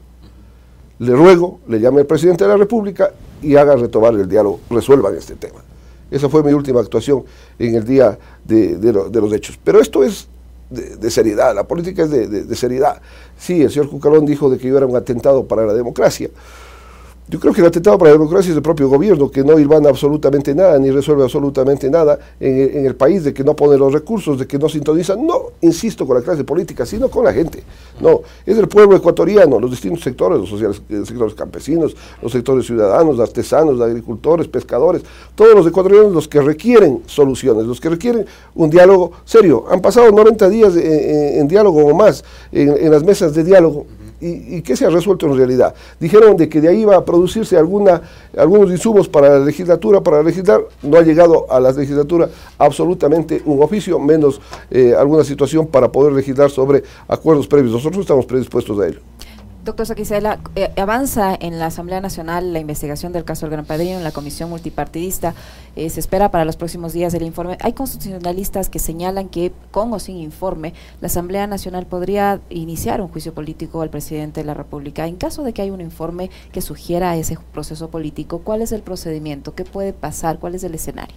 Le 1.00 1.16
ruego, 1.16 1.60
le 1.68 1.80
llame 1.80 2.02
al 2.02 2.06
presidente 2.06 2.44
de 2.44 2.50
la 2.50 2.58
República 2.58 3.12
y 3.42 3.56
haga 3.56 3.76
retomar 3.76 4.14
el 4.14 4.30
diálogo, 4.30 4.60
resuelvan 4.70 5.16
este 5.16 5.36
tema. 5.36 5.64
Esa 6.12 6.28
fue 6.28 6.44
mi 6.44 6.52
última 6.52 6.82
actuación 6.82 7.24
en 7.58 7.76
el 7.76 7.86
día 7.86 8.20
de, 8.44 8.78
los 8.94 9.34
hechos. 9.34 9.58
Pero 9.64 9.80
esto 9.80 10.04
es 10.04 10.28
de, 10.72 11.12
seriedad, 11.12 11.54
la 11.54 11.68
política 11.68 12.04
es 12.04 12.10
de, 12.10 12.56
seriedad. 12.56 13.02
Sí, 13.38 13.62
el 13.62 13.70
señor 13.70 13.90
Cucalón 13.90 14.26
dijo 14.26 14.50
de 14.50 14.58
que 14.58 14.68
yo 14.68 14.78
era 14.78 14.86
un 14.86 14.96
atentado 14.96 15.46
para 15.46 15.66
la 15.66 15.74
democracia. 15.74 16.30
Yo 17.32 17.40
creo 17.40 17.54
que 17.54 17.62
el 17.62 17.68
atentado 17.68 17.98
para 17.98 18.12
la 18.12 18.18
democracia 18.18 18.52
es 18.52 18.58
el 18.58 18.62
propio 18.62 18.90
gobierno, 18.90 19.32
que 19.32 19.42
no 19.42 19.58
ilvana 19.58 19.88
absolutamente 19.88 20.54
nada, 20.54 20.78
ni 20.78 20.92
resuelve 20.92 21.24
absolutamente 21.24 21.90
nada 21.90 22.20
en, 22.38 22.86
el 22.86 22.94
país, 22.98 23.24
de 23.24 23.34
que 23.34 23.42
no 23.42 23.56
pone 23.56 23.78
los 23.78 23.94
recursos, 23.94 24.38
de 24.38 24.46
que 24.46 24.60
no 24.60 24.68
sintoniza, 24.68 25.16
no, 25.16 25.44
insisto, 25.62 26.06
con 26.06 26.18
la 26.18 26.24
clase 26.24 26.44
política, 26.44 26.86
sino 26.86 27.08
con 27.08 27.24
la 27.24 27.32
gente. 27.32 27.64
No, 28.02 28.20
es 28.46 28.58
el 28.58 28.68
pueblo 28.68 28.98
ecuatoriano, 28.98 29.62
los 29.62 29.72
distintos 29.72 30.04
sectores, 30.04 30.40
los, 30.40 30.50
sociales, 30.50 30.82
los 30.90 31.08
sectores 31.08 31.34
campesinos, 31.34 31.96
los 32.22 32.34
sectores 32.34 32.66
ciudadanos, 32.66 33.18
artesanos, 33.18 33.80
agricultores, 33.80 34.50
pescadores, 34.50 35.02
todos 35.34 35.56
los 35.56 35.66
ecuatorianos 35.66 36.12
los 36.12 36.28
que 36.28 36.42
requieren 36.42 37.04
soluciones, 37.06 37.64
los 37.66 37.80
que 37.80 37.88
requieren 37.88 38.26
un 38.56 38.70
diálogo 38.70 39.14
serio. 39.24 39.64
Han 39.72 39.80
pasado 39.80 40.12
90 40.12 40.50
días 40.50 40.76
en, 40.76 41.48
diálogo 41.48 41.86
o 41.86 41.96
más, 41.96 42.26
en 42.52 42.92
las 42.92 43.06
mesas 43.06 43.34
de 43.34 43.46
diálogo 43.46 43.86
¿Y, 44.22 44.62
qué 44.62 44.76
se 44.76 44.86
ha 44.86 44.90
resuelto 44.90 45.26
en 45.26 45.36
realidad? 45.36 45.74
Dijeron 46.00 46.38
de 46.38 46.48
que 46.48 46.62
de 46.62 46.70
ahí 46.70 46.82
iba 46.82 46.96
a 46.96 47.04
producirse 47.04 47.58
alguna, 47.58 48.02
algunos 48.38 48.70
insumos 48.70 49.10
para 49.10 49.40
la 49.40 49.46
legislatura, 49.46 50.02
para 50.02 50.22
legislar. 50.22 50.62
No 50.84 50.98
ha 50.98 51.02
llegado 51.02 51.52
a 51.52 51.60
la 51.60 51.72
legislatura 51.72 52.30
absolutamente 52.60 53.42
un 53.46 53.64
oficio, 53.64 53.98
menos 54.00 54.40
eh, 54.70 54.94
alguna 54.98 55.24
situación 55.24 55.66
para 55.68 55.92
poder 55.92 56.14
legislar 56.14 56.52
sobre 56.52 56.84
acuerdos 57.08 57.48
previos. 57.48 57.74
Nosotros 57.74 58.02
estamos 58.02 58.26
predispuestos 58.26 58.80
a 58.80 58.88
ello. 58.88 59.00
Doctor 59.64 59.86
Saquicela, 59.86 60.40
eh, 60.56 60.72
avanza 60.76 61.38
en 61.40 61.60
la 61.60 61.68
Asamblea 61.68 62.02
Nacional 62.02 62.52
la 62.52 62.60
investigación 62.60 63.14
del 63.14 63.24
caso 63.24 63.46
del 63.46 63.52
Gran 63.52 63.66
Padrino 63.66 63.98
en 63.98 64.04
la 64.04 64.12
Comisión 64.12 64.50
Multipartidista. 64.50 65.36
Eh, 65.76 65.88
se 65.92 66.00
espera 66.00 66.32
para 66.32 66.46
los 66.46 66.56
próximos 66.58 66.94
días 66.94 67.14
el 67.14 67.22
informe. 67.22 67.60
Hay 67.62 67.74
constitucionalistas 67.74 68.70
que 68.70 68.80
señalan 68.80 69.30
que, 69.30 69.52
con 69.70 69.94
o 69.94 70.00
sin 70.00 70.18
informe, 70.18 70.74
la 71.00 71.08
Asamblea 71.08 71.46
Nacional 71.46 71.86
podría 71.86 72.42
iniciar 72.50 73.02
un 73.02 73.10
juicio 73.10 73.36
político 73.36 73.84
al 73.84 73.92
presidente 73.92 74.40
de 74.40 74.48
la 74.48 74.56
República. 74.56 75.06
En 75.06 75.16
caso 75.16 75.44
de 75.44 75.54
que 75.54 75.62
haya 75.62 75.74
un 75.74 75.82
informe 75.82 76.32
que 76.52 76.62
sugiera 76.62 77.16
ese 77.16 77.38
proceso 77.54 77.92
político, 77.92 78.40
¿cuál 78.40 78.64
es 78.64 78.72
el 78.72 78.82
procedimiento? 78.82 79.54
¿Qué 79.54 79.64
puede 79.64 79.94
pasar? 79.94 80.40
¿Cuál 80.40 80.56
es 80.56 80.64
el 80.64 80.74
escenario? 80.74 81.16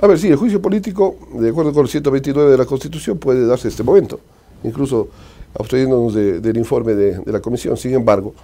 A 0.00 0.08
ver, 0.08 0.18
sí, 0.18 0.26
el 0.26 0.36
juicio 0.36 0.60
político, 0.60 1.14
de 1.32 1.50
acuerdo 1.50 1.72
con 1.72 1.82
el 1.82 1.88
129 1.88 2.50
de 2.50 2.58
la 2.58 2.66
Constitución, 2.66 3.18
puede 3.18 3.46
darse 3.46 3.68
en 3.68 3.70
este 3.70 3.84
momento. 3.84 4.18
Incluso 4.64 5.10
abstrayéndonos 5.58 6.14
del 6.14 6.56
informe 6.56 6.94
de, 6.94 7.20
la 7.32 7.40
comisión. 7.40 7.76
Sin 7.76 7.94
embargo, 7.94 8.34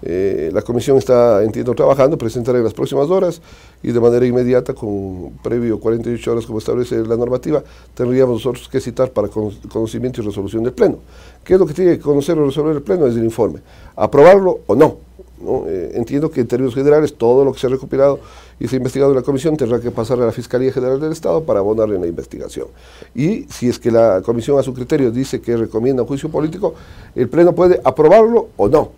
Eh, 0.00 0.50
la 0.52 0.62
comisión 0.62 0.96
está, 0.96 1.42
entiendo, 1.42 1.74
trabajando, 1.74 2.16
presentará 2.16 2.58
en 2.58 2.62
las 2.62 2.72
próximas 2.72 3.10
horas 3.10 3.42
y 3.82 3.90
de 3.90 3.98
manera 3.98 4.24
inmediata, 4.24 4.72
con 4.72 5.32
previo 5.42 5.80
48 5.80 6.30
horas 6.30 6.46
como 6.46 6.60
establece 6.60 7.04
la 7.04 7.16
normativa, 7.16 7.64
tendríamos 7.94 8.34
nosotros 8.34 8.68
que 8.68 8.80
citar 8.80 9.10
para 9.10 9.26
conocimiento 9.26 10.20
y 10.20 10.24
resolución 10.24 10.62
del 10.62 10.72
Pleno. 10.72 10.98
¿Qué 11.42 11.54
es 11.54 11.58
lo 11.58 11.66
que 11.66 11.74
tiene 11.74 11.96
que 11.96 12.00
conocer 12.00 12.38
o 12.38 12.46
resolver 12.46 12.76
el 12.76 12.82
Pleno? 12.82 13.08
Es 13.08 13.16
el 13.16 13.24
informe. 13.24 13.58
Aprobarlo 13.96 14.60
o 14.68 14.76
no. 14.76 15.07
Eh, 15.40 15.92
entiendo 15.94 16.30
que 16.30 16.40
en 16.40 16.48
términos 16.48 16.74
generales 16.74 17.14
todo 17.14 17.44
lo 17.44 17.52
que 17.52 17.60
se 17.60 17.68
ha 17.68 17.70
recopilado 17.70 18.18
y 18.58 18.66
se 18.66 18.74
ha 18.74 18.78
investigado 18.78 19.12
en 19.12 19.16
la 19.16 19.22
comisión 19.22 19.56
tendrá 19.56 19.80
que 19.80 19.90
pasar 19.90 20.20
a 20.20 20.26
la 20.26 20.32
Fiscalía 20.32 20.72
General 20.72 21.00
del 21.00 21.12
Estado 21.12 21.44
para 21.44 21.60
abonarle 21.60 21.94
en 21.94 22.00
la 22.00 22.08
investigación. 22.08 22.66
Y 23.14 23.44
si 23.44 23.68
es 23.68 23.78
que 23.78 23.90
la 23.90 24.20
comisión 24.22 24.58
a 24.58 24.62
su 24.62 24.74
criterio 24.74 25.10
dice 25.10 25.40
que 25.40 25.56
recomienda 25.56 26.02
un 26.02 26.08
juicio 26.08 26.28
político, 26.28 26.74
el 27.14 27.28
Pleno 27.28 27.54
puede 27.54 27.80
aprobarlo 27.84 28.48
o 28.56 28.68
no. 28.68 28.90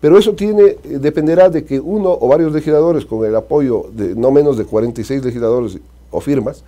Pero 0.00 0.18
eso 0.18 0.34
tiene, 0.34 0.62
eh, 0.62 0.78
dependerá 1.00 1.48
de 1.48 1.64
que 1.64 1.80
uno 1.80 2.16
o 2.20 2.28
varios 2.28 2.52
legisladores, 2.52 3.06
con 3.06 3.24
el 3.24 3.34
apoyo 3.34 3.86
de 3.92 4.14
no 4.14 4.30
menos 4.30 4.58
de 4.58 4.64
46 4.64 5.24
legisladores 5.24 5.78
o 6.10 6.20
firmas 6.20 6.62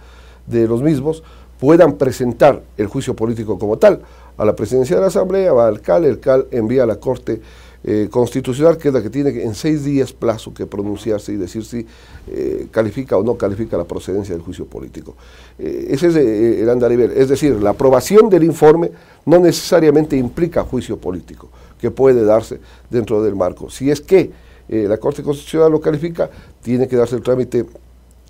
de 0.47 0.67
los 0.67 0.83
mismos, 0.83 1.23
puedan 1.61 1.97
presentar 1.97 2.62
el 2.79 2.87
juicio 2.87 3.15
político 3.15 3.59
como 3.59 3.77
tal 3.77 4.00
a 4.39 4.45
la 4.47 4.57
presidencia 4.57 4.97
de 4.97 5.03
la 5.03 5.09
Asamblea, 5.09 5.53
va 5.53 5.69
al 5.69 5.83
CAL, 5.83 6.07
el 6.07 6.19
CAL 6.19 6.47
envía 6.50 6.85
a 6.85 6.87
la 6.87 6.97
Corte 6.97 7.43
eh, 7.85 8.09
Constitucional, 8.11 8.77
que 8.79 8.89
es 8.89 8.95
la 8.95 9.03
que 9.03 9.11
tiene 9.11 9.31
en 9.43 9.55
seis 9.55 9.85
días 9.85 10.13
plazo 10.13 10.53
que 10.53 10.67
pronunciarse 10.67 11.33
y 11.33 11.37
decir 11.37 11.65
si 11.65 11.87
eh, 12.29 12.69
califica 12.71 13.17
o 13.17 13.23
no 13.23 13.37
califica 13.37 13.77
la 13.77 13.85
procedencia 13.85 14.35
del 14.35 14.43
juicio 14.43 14.67
político. 14.67 15.17
ese 15.59 16.09
es 16.09 16.17
el 16.17 16.69
andarivel, 16.69 17.13
es 17.13 17.29
decir, 17.29 17.63
la 17.63 17.71
aprobación 17.71 18.29
del 18.29 18.45
informe 18.45 18.91
no 19.27 19.39
necesariamente 19.39 20.17
implica 20.17 20.63
juicio 20.63 20.97
político 20.99 21.49
que 21.81 21.91
puede 21.91 22.25
darse 22.25 22.61
dentro 22.91 23.23
del 23.23 23.35
marco. 23.35 23.71
Si 23.71 23.91
es 23.91 24.01
que 24.01 24.31
eh, 24.69 24.87
la 24.89 24.99
Corte 24.99 25.23
Constitucional 25.23 25.73
lo 25.73 25.81
califica, 25.81 26.31
tiene 26.63 26.87
que 26.87 26.97
darse 26.97 27.17
el 27.17 27.23
trámite 27.23 27.67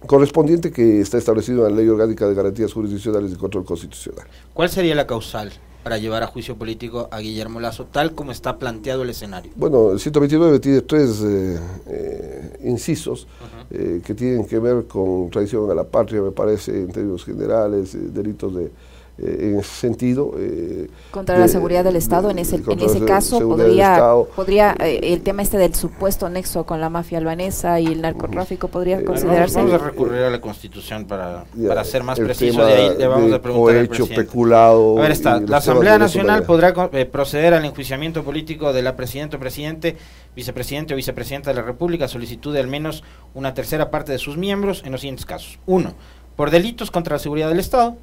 correspondiente 0.07 0.71
que 0.71 1.00
está 1.00 1.19
establecido 1.19 1.66
en 1.66 1.75
la 1.75 1.80
Ley 1.80 1.88
Orgánica 1.88 2.26
de 2.26 2.35
Garantías 2.35 2.73
Jurisdiccionales 2.73 3.33
y 3.33 3.37
Control 3.37 3.64
Constitucional. 3.64 4.26
¿Cuál 4.54 4.71
sería 4.71 4.95
la 4.95 5.07
causal 5.07 5.52
para 5.82 5.99
llevar 5.99 6.22
a 6.22 6.26
juicio 6.26 6.56
político 6.56 7.08
a 7.10 7.18
Guillermo 7.20 7.60
Lazo, 7.60 7.87
tal 7.87 8.14
como 8.14 8.32
está 8.32 8.58
planteado 8.58 9.02
el 9.02 9.10
escenario? 9.10 9.52
Bueno, 9.56 9.92
el 9.92 10.00
129 10.00 10.60
tiene 10.60 10.82
tres 10.82 11.22
eh, 11.22 11.58
eh, 11.87 12.58
incisos 12.64 13.26
que 13.70 14.14
tienen 14.14 14.46
que 14.46 14.58
ver 14.58 14.87
con 14.87 15.30
traición 15.30 15.70
a 15.70 15.75
la 15.75 15.84
patria, 15.84 16.20
me 16.20 16.32
parece, 16.32 16.72
en 16.72 16.90
términos 16.90 17.25
generales, 17.25 17.96
delitos 18.12 18.52
de 18.56 18.64
eh, 18.64 18.70
en 19.19 19.59
ese 19.59 19.71
sentido. 19.71 20.33
Eh, 20.38 20.88
contra 21.11 21.38
la 21.38 21.49
seguridad 21.49 21.85
del 21.85 21.97
Estado, 21.97 22.31
en 22.31 22.38
ese, 22.38 22.57
en 22.57 22.81
ese 22.81 23.05
caso 23.05 23.40
podría, 23.40 24.00
podría 24.35 24.75
eh, 24.81 25.00
el 25.02 25.23
tema 25.23 25.43
este 25.43 25.59
del 25.59 25.75
supuesto 25.75 26.29
nexo 26.29 26.64
con 26.64 26.81
la 26.81 26.88
mafia 26.88 27.19
albanesa 27.19 27.81
y 27.81 27.87
el 27.87 28.00
narcotráfico 28.00 28.69
podría 28.69 29.05
considerarse... 29.05 29.57
Vamos, 29.57 29.75
a 29.75 29.79
recurrir 29.79 30.23
a 30.23 30.31
la 30.31 30.40
Constitución 30.40 31.05
para, 31.05 31.45
para 31.69 31.85
ser 31.85 32.02
más 32.02 32.19
precisos, 32.19 32.67
de 32.67 32.73
ahí 32.73 32.99
le 32.99 33.07
vamos 33.07 33.33
a 33.33 33.43
preguntar 33.43 33.76
al 33.76 33.85
hecho 33.85 34.07
peculado. 34.07 34.99
A 34.99 35.02
ver 35.02 35.12
está, 35.12 35.40
la 35.40 35.59
Asamblea 35.59 35.99
Nacional 35.99 36.45
podrá 36.45 36.73
proceder 37.11 37.55
al 37.55 37.64
enjuiciamiento 37.64 38.25
político 38.25 38.73
de 38.73 38.83
la 38.83 38.97
Presidenta 38.97 39.37
o 39.37 39.40
Presidente, 39.40 39.97
Vicepresidente 40.35 40.95
o 40.95 40.97
Vicepresidenta 40.97 41.50
de 41.50 41.57
la 41.57 41.62
República, 41.62 42.09
solicitud 42.09 42.55
de 42.55 42.61
al 42.61 42.69
menos 42.69 43.02
una 43.35 43.55
tercera 43.55 43.90
parte 43.90 44.12
de 44.12 44.19
sus 44.19 44.37
miembros 44.37 44.83
en 44.85 44.93
los 44.93 45.00
siguientes 45.00 45.26
casos. 45.26 45.59
Uno, 45.67 45.95
por 46.37 46.50
delitos 46.50 46.90
contra 46.90 47.17
la 47.17 47.19
seguridad 47.19 47.49
del 47.49 47.59
Estado, 47.59 47.97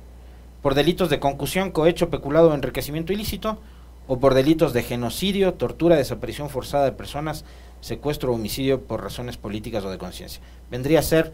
por 0.67 0.75
delitos 0.75 1.09
de 1.09 1.21
concusión, 1.21 1.71
cohecho, 1.71 2.09
peculado 2.09 2.49
o 2.49 2.53
enriquecimiento 2.53 3.13
ilícito, 3.13 3.57
o 4.05 4.19
por 4.19 4.33
delitos 4.33 4.73
de 4.73 4.83
genocidio, 4.83 5.53
tortura, 5.53 5.95
desaparición 5.95 6.49
forzada 6.49 6.83
de 6.83 6.91
personas, 6.91 7.45
secuestro 7.79 8.33
o 8.33 8.35
homicidio 8.35 8.81
por 8.81 9.01
razones 9.01 9.37
políticas 9.37 9.85
o 9.85 9.89
de 9.89 9.97
conciencia. 9.97 10.41
Vendría 10.69 10.99
a 10.99 11.03
ser 11.03 11.31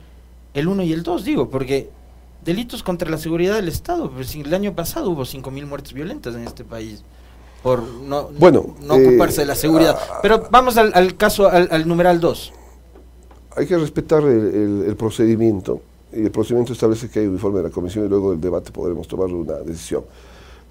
el 0.54 0.68
1 0.68 0.84
y 0.84 0.94
el 0.94 1.02
2, 1.02 1.24
digo, 1.24 1.50
porque 1.50 1.90
delitos 2.46 2.84
contra 2.84 3.10
la 3.10 3.18
seguridad 3.18 3.56
del 3.56 3.70
Estado, 3.70 4.12
pues 4.12 4.36
el 4.36 4.54
año 4.54 4.76
pasado 4.76 5.10
hubo 5.10 5.24
5.000 5.24 5.66
muertes 5.66 5.94
violentas 5.94 6.36
en 6.36 6.44
este 6.44 6.64
país 6.64 7.04
por 7.64 7.82
no, 7.82 8.30
bueno, 8.38 8.76
no, 8.82 8.94
ocuparse 8.94 9.42
de 9.42 9.48
la 9.48 9.56
seguridad. 9.56 9.96
Eh, 9.96 10.14
Pero 10.22 10.48
vamos 10.52 10.78
al, 10.78 11.18
caso, 11.18 11.50
al, 11.50 11.88
numeral 11.88 12.20
2. 12.20 12.54
Hay 13.58 13.66
que 13.66 13.80
respetar 13.80 14.22
el 14.22 14.96
procedimiento 14.96 15.82
el 16.14 16.32
procedimiento 16.32 16.74
establece 16.74 17.10
que 17.10 17.20
hay 17.20 17.28
un 17.28 17.34
informe 17.34 17.60
de 17.60 17.66
la 17.66 17.70
comisión 17.70 18.06
y 18.06 18.10
luego 18.10 18.32
del 18.32 18.42
debate 18.42 18.72
podremos 18.72 19.08
tomar 19.08 19.28
una 19.28 19.56
decisión. 19.60 20.04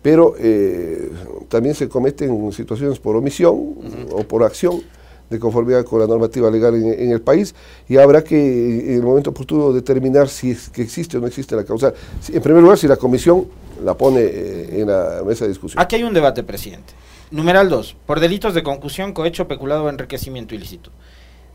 Pero 0.01 0.35
eh, 0.39 1.11
también 1.49 1.75
se 1.75 1.89
cometen 1.89 2.53
situaciones 2.53 2.99
por 2.99 3.15
omisión 3.17 3.75
o 4.11 4.25
por 4.25 4.43
acción 4.43 4.83
de 5.31 5.39
conformidad 5.39 5.85
con 5.85 6.01
la 6.01 6.07
normativa 6.07 6.51
legal 6.51 6.75
en, 6.75 7.11
el 7.11 7.21
país 7.23 7.55
y 7.89 7.97
habrá 7.97 8.23
que 8.23 8.91
en 8.91 8.95
el 8.97 9.03
momento 9.03 9.31
oportuno 9.31 9.73
determinar 9.73 10.29
si 10.29 10.51
es 10.51 10.69
que 10.69 10.83
existe 10.83 11.17
o 11.17 11.21
no 11.21 11.27
existe 11.27 11.57
la 11.57 11.65
causa. 11.65 11.95
En 12.31 12.43
primer 12.43 12.63
lugar, 12.63 12.79
si 12.79 12.87
la 12.87 12.97
comisión 12.97 13.47
la 13.83 13.97
pone 13.97 14.21
eh, 14.21 14.81
en 14.81 14.89
la 14.89 15.23
mesa 15.27 15.45
de 15.45 15.51
discusión. 15.51 15.83
Aquí 15.83 15.97
hay 15.97 16.03
un 16.03 16.13
debate, 16.13 16.43
presidente. 16.43 16.93
Numeral 17.31 17.71
2. 17.71 17.97
Por 18.07 18.21
delitos 18.21 18.55
de 18.55 18.63
concusión, 18.63 19.13
cohecho, 19.13 19.49
peculado 19.49 19.85
o 19.85 19.89
enriquecimiento 19.89 20.55
ilícito. 20.55 20.91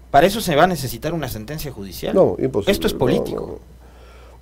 ¿Para 0.09 0.25
eso 0.25 0.41
se 0.41 0.55
va 0.55 0.63
a 0.63 0.67
necesitar 0.67 1.13
una 1.13 1.27
sentencia 1.27 1.71
judicial? 1.71 2.15
No, 2.15 2.35
imposible. 2.39 2.71
Esto 2.71 2.87
es 2.87 2.93
político. 2.93 3.59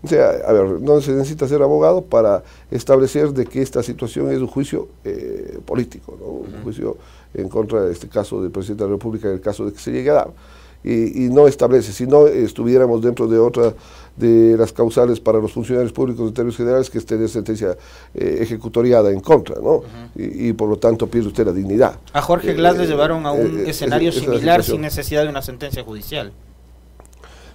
O 0.05 0.07
sea, 0.07 0.29
a 0.45 0.53
ver, 0.53 0.81
no 0.81 1.01
se 1.01 1.13
necesita 1.13 1.47
ser 1.47 1.63
abogado 1.63 2.03
para 2.03 2.43
establecer 2.69 3.31
de 3.31 3.45
que 3.45 3.63
esta 3.63 3.81
situación 3.81 4.31
es 4.31 4.37
un 4.37 4.45
juicio 4.45 4.87
eh, 5.03 5.57
político, 5.65 6.15
un 6.21 6.61
juicio 6.63 6.95
en 7.33 7.49
contra 7.49 7.81
de 7.81 7.91
este 7.91 8.07
caso 8.07 8.39
del 8.39 8.51
presidente 8.51 8.83
de 8.83 8.89
la 8.91 8.95
República, 8.95 9.27
en 9.27 9.33
el 9.33 9.41
caso 9.41 9.65
de 9.65 9.73
que 9.73 9.79
se 9.79 9.91
llegue 9.91 10.11
a 10.11 10.13
dar. 10.13 10.29
Y, 10.83 11.29
no 11.31 11.47
establece, 11.47 11.91
si 11.91 12.05
no 12.05 12.27
estuviéramos 12.27 13.01
dentro 13.01 13.27
de 13.27 13.39
otra 13.39 13.73
de 14.15 14.55
las 14.55 14.71
causales 14.71 15.19
para 15.19 15.39
los 15.39 15.51
funcionarios 15.51 15.91
públicos 15.91 16.27
de 16.27 16.31
términos 16.31 16.57
generales 16.57 16.91
que 16.91 16.99
esté 16.99 17.17
de 17.17 17.27
sentencia 17.27 17.75
eh, 18.13 18.37
ejecutoriada 18.41 19.09
en 19.11 19.19
contra, 19.19 19.55
¿no? 19.59 19.81
y, 20.15 20.53
por 20.53 20.69
lo 20.69 20.77
tanto 20.77 21.07
pierde 21.07 21.29
usted 21.29 21.47
la 21.47 21.53
dignidad. 21.53 21.97
A 22.13 22.21
Jorge 22.21 22.53
Glass 22.53 22.77
le 22.77 22.83
eh, 22.83 22.87
llevaron 22.87 23.25
a 23.25 23.31
un 23.31 23.65
escenario 23.65 24.11
similar 24.11 24.63
sin 24.63 24.81
necesidad 24.81 25.23
de 25.23 25.29
una 25.29 25.41
sentencia 25.41 25.83
judicial. 25.83 26.31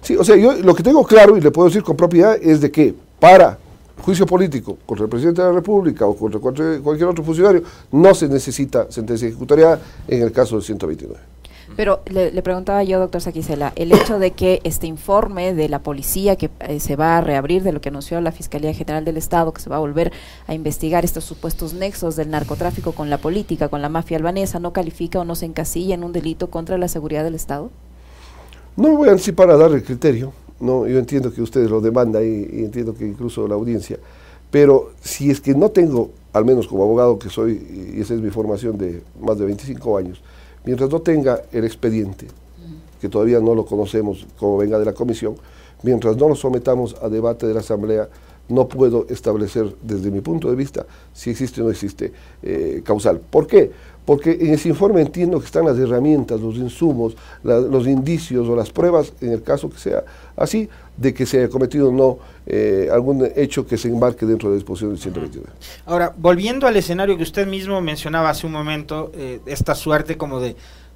Sí, 0.01 0.15
o 0.15 0.23
sea, 0.23 0.35
yo 0.35 0.53
lo 0.53 0.73
que 0.73 0.83
tengo 0.83 1.03
claro 1.03 1.37
y 1.37 1.41
le 1.41 1.51
puedo 1.51 1.67
decir 1.67 1.83
con 1.83 1.95
propiedad 1.95 2.35
es 2.41 2.61
de 2.61 2.71
que 2.71 2.93
para 3.19 3.57
juicio 4.01 4.25
político 4.25 4.77
contra 4.85 5.05
el 5.05 5.09
presidente 5.09 5.41
de 5.41 5.47
la 5.47 5.53
República 5.53 6.05
o 6.07 6.15
contra 6.15 6.79
cualquier 6.79 7.07
otro 7.07 7.23
funcionario 7.23 7.61
no 7.91 8.15
se 8.15 8.27
necesita 8.27 8.91
sentencia 8.91 9.27
ejecutorial 9.27 9.79
en 10.07 10.23
el 10.23 10.31
caso 10.31 10.55
del 10.55 10.63
129. 10.63 11.31
Pero 11.75 12.01
le, 12.05 12.41
preguntaba 12.41 12.83
yo, 12.83 12.99
doctor 12.99 13.21
Saquicela, 13.21 13.71
el 13.75 13.93
hecho 13.93 14.19
de 14.19 14.31
que 14.31 14.59
este 14.65 14.87
informe 14.87 15.53
de 15.53 15.69
la 15.69 15.79
policía 15.79 16.35
que 16.35 16.49
eh, 16.59 16.81
se 16.81 16.97
va 16.97 17.17
a 17.17 17.21
reabrir, 17.21 17.63
de 17.63 17.71
lo 17.71 17.79
que 17.79 17.89
anunció 17.89 18.19
la 18.19 18.33
Fiscalía 18.33 18.73
General 18.73 19.05
del 19.05 19.15
Estado, 19.15 19.53
que 19.53 19.61
se 19.61 19.69
va 19.69 19.77
a 19.77 19.79
volver 19.79 20.11
a 20.47 20.53
investigar 20.53 21.05
estos 21.05 21.23
supuestos 21.23 21.73
nexos 21.73 22.17
del 22.17 22.29
narcotráfico 22.29 22.91
con 22.91 23.09
la 23.09 23.19
política, 23.19 23.69
con 23.69 23.81
la 23.81 23.87
mafia 23.87 24.17
albanesa, 24.17 24.59
¿no 24.59 24.73
califica 24.73 25.19
o 25.19 25.23
no 25.23 25.35
se 25.35 25.45
encasilla 25.45 25.95
en 25.95 26.03
un 26.03 26.11
delito 26.11 26.49
contra 26.49 26.77
la 26.77 26.89
seguridad 26.89 27.23
del 27.23 27.35
Estado? 27.35 27.69
No 28.81 28.89
me 28.89 28.95
voy 28.95 29.09
a 29.09 29.11
anticipar 29.11 29.47
a 29.51 29.57
dar 29.57 29.71
el 29.73 29.83
criterio, 29.83 30.33
no, 30.59 30.87
yo 30.87 30.97
entiendo 30.97 31.31
que 31.31 31.39
ustedes 31.39 31.69
lo 31.69 31.81
demandan 31.81 32.23
y, 32.23 32.63
entiendo 32.63 32.95
que 32.95 33.05
incluso 33.05 33.47
la 33.47 33.53
audiencia, 33.53 33.99
pero 34.49 34.93
si 35.01 35.29
es 35.29 35.39
que 35.39 35.53
no 35.53 35.69
tengo, 35.69 36.09
al 36.33 36.45
menos 36.45 36.67
como 36.67 36.81
abogado 36.81 37.19
que 37.19 37.29
soy, 37.29 37.93
y 37.93 38.01
esa 38.01 38.15
es 38.15 38.21
mi 38.21 38.31
formación 38.31 38.79
de 38.79 39.03
más 39.21 39.37
de 39.37 39.45
25 39.45 39.97
años, 39.99 40.23
mientras 40.65 40.89
no 40.89 40.99
tenga 40.99 41.43
el 41.51 41.63
expediente, 41.63 42.25
que 42.99 43.07
todavía 43.07 43.39
no 43.39 43.53
lo 43.53 43.67
conocemos 43.67 44.25
como 44.39 44.57
venga 44.57 44.79
de 44.79 44.85
la 44.85 44.93
comisión, 44.93 45.35
mientras 45.83 46.17
no 46.17 46.27
lo 46.27 46.35
sometamos 46.35 46.95
a 47.03 47.07
debate 47.07 47.45
de 47.45 47.53
la 47.53 47.59
Asamblea, 47.59 48.09
no 48.49 48.67
puedo 48.67 49.05
establecer 49.09 49.75
desde 49.83 50.09
mi 50.09 50.21
punto 50.21 50.49
de 50.49 50.55
vista 50.55 50.87
si 51.13 51.29
existe 51.29 51.61
o 51.61 51.65
no 51.65 51.69
existe 51.69 52.11
eh, 52.41 52.81
causal. 52.83 53.19
¿Por 53.19 53.45
qué? 53.45 53.71
Porque 54.05 54.31
en 54.31 54.53
ese 54.53 54.69
informe 54.69 55.01
entiendo 55.01 55.39
que 55.39 55.45
están 55.45 55.65
las 55.65 55.77
herramientas, 55.77 56.41
los 56.41 56.55
insumos, 56.55 57.15
los 57.43 57.87
indicios 57.87 58.47
o 58.47 58.55
las 58.55 58.71
pruebas, 58.71 59.13
en 59.21 59.31
el 59.31 59.43
caso 59.43 59.69
que 59.69 59.77
sea 59.77 60.03
así, 60.35 60.67
de 60.97 61.13
que 61.13 61.25
se 61.25 61.39
haya 61.39 61.49
cometido 61.49 61.89
o 61.89 61.91
no 61.91 62.19
eh, 62.45 62.89
algún 62.91 63.29
hecho 63.35 63.65
que 63.65 63.77
se 63.77 63.87
embarque 63.87 64.25
dentro 64.25 64.49
de 64.49 64.55
la 64.55 64.57
disposición 64.57 64.91
del 64.91 64.99
129. 64.99 65.49
Ahora, 65.85 66.13
volviendo 66.17 66.67
al 66.67 66.75
escenario 66.75 67.15
que 67.15 67.23
usted 67.23 67.47
mismo 67.47 67.79
mencionaba 67.81 68.29
hace 68.29 68.47
un 68.47 68.53
momento, 68.53 69.11
eh, 69.15 69.39
esta 69.45 69.75
suerte 69.75 70.17
como 70.17 70.39
de 70.39 70.55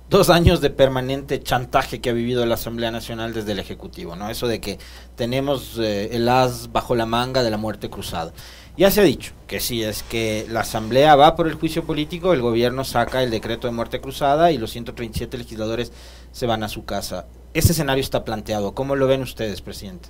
dos 0.09 0.29
años 0.29 0.61
de 0.61 0.69
permanente 0.69 1.41
chantaje 1.41 1.99
que 1.99 2.09
ha 2.09 2.13
vivido 2.13 2.45
la 2.45 2.55
Asamblea 2.55 2.91
Nacional 2.91 3.33
desde 3.33 3.53
el 3.53 3.59
Ejecutivo, 3.59 4.15
¿no? 4.15 4.29
Eso 4.29 4.47
de 4.47 4.61
que 4.61 4.77
tenemos 5.15 5.79
eh, 5.79 6.09
el 6.11 6.29
as 6.29 6.71
bajo 6.71 6.95
la 6.95 7.05
manga 7.05 7.43
de 7.43 7.49
la 7.49 7.57
muerte 7.57 7.89
cruzada. 7.89 8.31
Ya 8.77 8.91
se 8.91 8.99
ha 8.99 9.03
dicho 9.03 9.31
que 9.47 9.61
si 9.61 9.83
es 9.83 10.03
que 10.03 10.45
la 10.49 10.61
Asamblea 10.61 11.15
va 11.15 11.35
por 11.35 11.47
el 11.47 11.53
juicio 11.53 11.85
político, 11.85 12.33
el 12.33 12.41
gobierno 12.41 12.83
saca 12.83 13.23
el 13.23 13.31
decreto 13.31 13.67
de 13.67 13.73
muerte 13.73 14.01
cruzada 14.01 14.51
y 14.51 14.57
los 14.57 14.71
137 14.71 15.37
legisladores 15.37 15.93
se 16.31 16.45
van 16.45 16.61
a 16.61 16.67
su 16.67 16.83
casa. 16.83 17.25
Ese 17.53 17.71
escenario 17.71 18.01
está 18.01 18.25
planteado. 18.25 18.73
¿Cómo 18.73 18.97
lo 18.97 19.07
ven 19.07 19.21
ustedes, 19.21 19.61
presidente? 19.61 20.09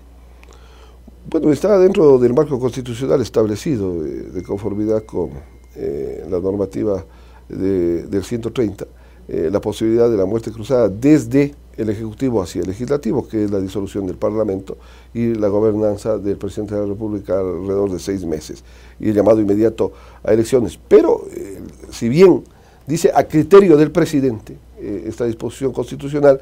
Bueno, 1.30 1.52
está 1.52 1.78
dentro 1.78 2.18
del 2.18 2.34
marco 2.34 2.60
constitucional 2.60 3.22
establecido 3.22 4.02
de 4.02 4.42
conformidad 4.44 5.04
con 5.06 5.32
eh, 5.76 6.26
la 6.28 6.40
normativa 6.40 7.06
del 7.48 8.24
130 8.24 8.86
eh, 9.28 9.50
la 9.52 9.60
posibilidad 9.60 10.08
de 10.08 10.18
la 10.18 10.26
muerte 10.26 10.52
cruzada 10.52 10.88
desde 10.88 11.56
el 11.78 11.90
Ejecutivo 11.90 12.42
hacia 12.42 12.62
el 12.62 12.68
Legislativo, 12.68 13.28
que 13.28 13.44
es 13.46 13.52
la 13.52 13.60
disolución 13.60 14.08
del 14.08 14.16
Parlamento 14.16 14.78
y 15.14 15.34
la 15.34 15.48
gobernanza 15.48 16.18
del 16.18 16.38
presidente 16.38 16.76
de 16.76 16.82
la 16.82 16.88
República 16.88 17.40
alrededor 17.40 17.92
de 17.92 18.00
seis 18.00 18.26
meses 18.26 18.64
y 19.00 19.10
el 19.10 19.16
llamado 19.16 19.42
inmediato 19.42 19.92
a 20.24 20.34
elecciones. 20.34 20.80
Pero, 20.88 21.26
eh, 21.34 21.60
si 21.92 22.10
bien 22.10 22.44
dice 22.88 23.12
a 23.14 23.24
criterio 23.24 23.78
del 23.78 23.92
presidente 23.92 24.58
eh, 24.80 25.06
esta 25.08 25.26
disposición 25.26 25.72
constitucional, 25.72 26.40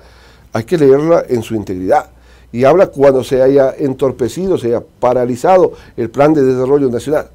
hay 0.52 0.64
que 0.64 0.78
leerla 0.78 1.26
en 1.28 1.42
su 1.42 1.56
integridad. 1.56 2.10
Y 2.52 2.66
habla 2.66 2.88
cuando 2.88 3.24
se 3.24 3.42
haya 3.42 3.74
entorpecido, 3.76 4.60
se 4.60 4.68
haya 4.68 4.84
paralizado 5.00 5.74
el 5.98 6.12
plan 6.12 6.36
de 6.36 6.44
desarrollo 6.44 6.88
nacional. 6.90 7.30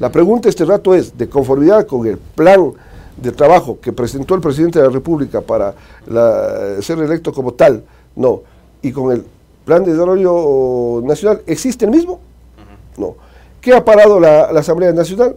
La 0.00 0.10
pregunta 0.10 0.48
este 0.48 0.64
rato 0.64 0.94
es, 0.94 1.16
de 1.16 1.28
conformidad 1.28 1.86
con 1.86 2.04
el 2.06 2.18
plan 2.18 2.72
de 3.16 3.32
trabajo 3.32 3.78
que 3.80 3.92
presentó 3.92 4.34
el 4.34 4.40
presidente 4.40 4.78
de 4.78 4.86
la 4.86 4.92
República 4.92 5.40
para 5.40 5.74
ser 6.80 6.98
electo 6.98 7.32
como 7.32 7.52
tal, 7.54 7.84
no. 8.16 8.42
Y 8.82 8.92
con 8.92 9.12
el 9.12 9.24
plan 9.64 9.84
de 9.84 9.92
desarrollo 9.92 11.02
nacional, 11.04 11.42
¿existe 11.46 11.84
el 11.84 11.90
mismo? 11.90 12.20
No. 12.96 13.16
¿Qué 13.60 13.72
ha 13.72 13.84
parado 13.84 14.20
la, 14.20 14.44
Asamblea 14.44 14.92
Nacional? 14.92 15.36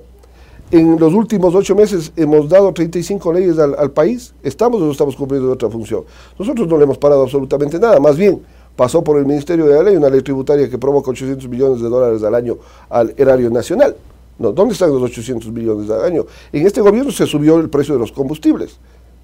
En 0.69 0.99
los 0.99 1.13
últimos 1.13 1.55
ocho 1.55 1.75
meses 1.75 2.11
hemos 2.17 2.49
dado 2.49 2.73
35 2.73 3.31
leyes 3.31 3.57
al, 3.57 3.91
país. 3.91 4.33
¿Estamos 4.43 4.81
o 4.81 4.85
no 4.85 4.91
estamos 4.91 5.15
cumpliendo 5.15 5.49
otra 5.49 5.69
función? 5.69 6.03
Nosotros 6.37 6.67
no 6.67 6.77
le 6.77 6.83
hemos 6.83 6.97
parado 6.97 7.23
absolutamente 7.23 7.79
nada. 7.79 8.01
Más 8.01 8.17
bien, 8.17 8.41
pasó 8.75 9.01
por 9.01 9.17
el 9.17 9.25
Ministerio 9.25 9.65
de 9.65 9.75
la 9.75 9.83
Ley 9.83 9.95
una 9.95 10.09
ley 10.09 10.21
tributaria 10.21 10.69
que 10.69 10.77
provoca 10.77 11.11
800 11.11 11.47
millones 11.47 11.81
de 11.81 11.87
dólares 11.87 12.21
al 12.23 12.35
año 12.35 12.57
al 12.89 13.13
erario 13.15 13.49
nacional. 13.49 13.95
No, 14.39 14.51
¿dónde 14.51 14.73
están 14.73 14.91
los 14.91 15.01
800 15.01 15.51
millones 15.51 15.89
al 15.89 16.03
año? 16.03 16.25
En 16.51 16.65
este 16.65 16.81
gobierno 16.81 17.11
se 17.11 17.25
subió 17.25 17.59
el 17.59 17.69
precio 17.69 17.95
de 17.95 17.99
los 17.99 18.11
combustibles, 18.11 18.77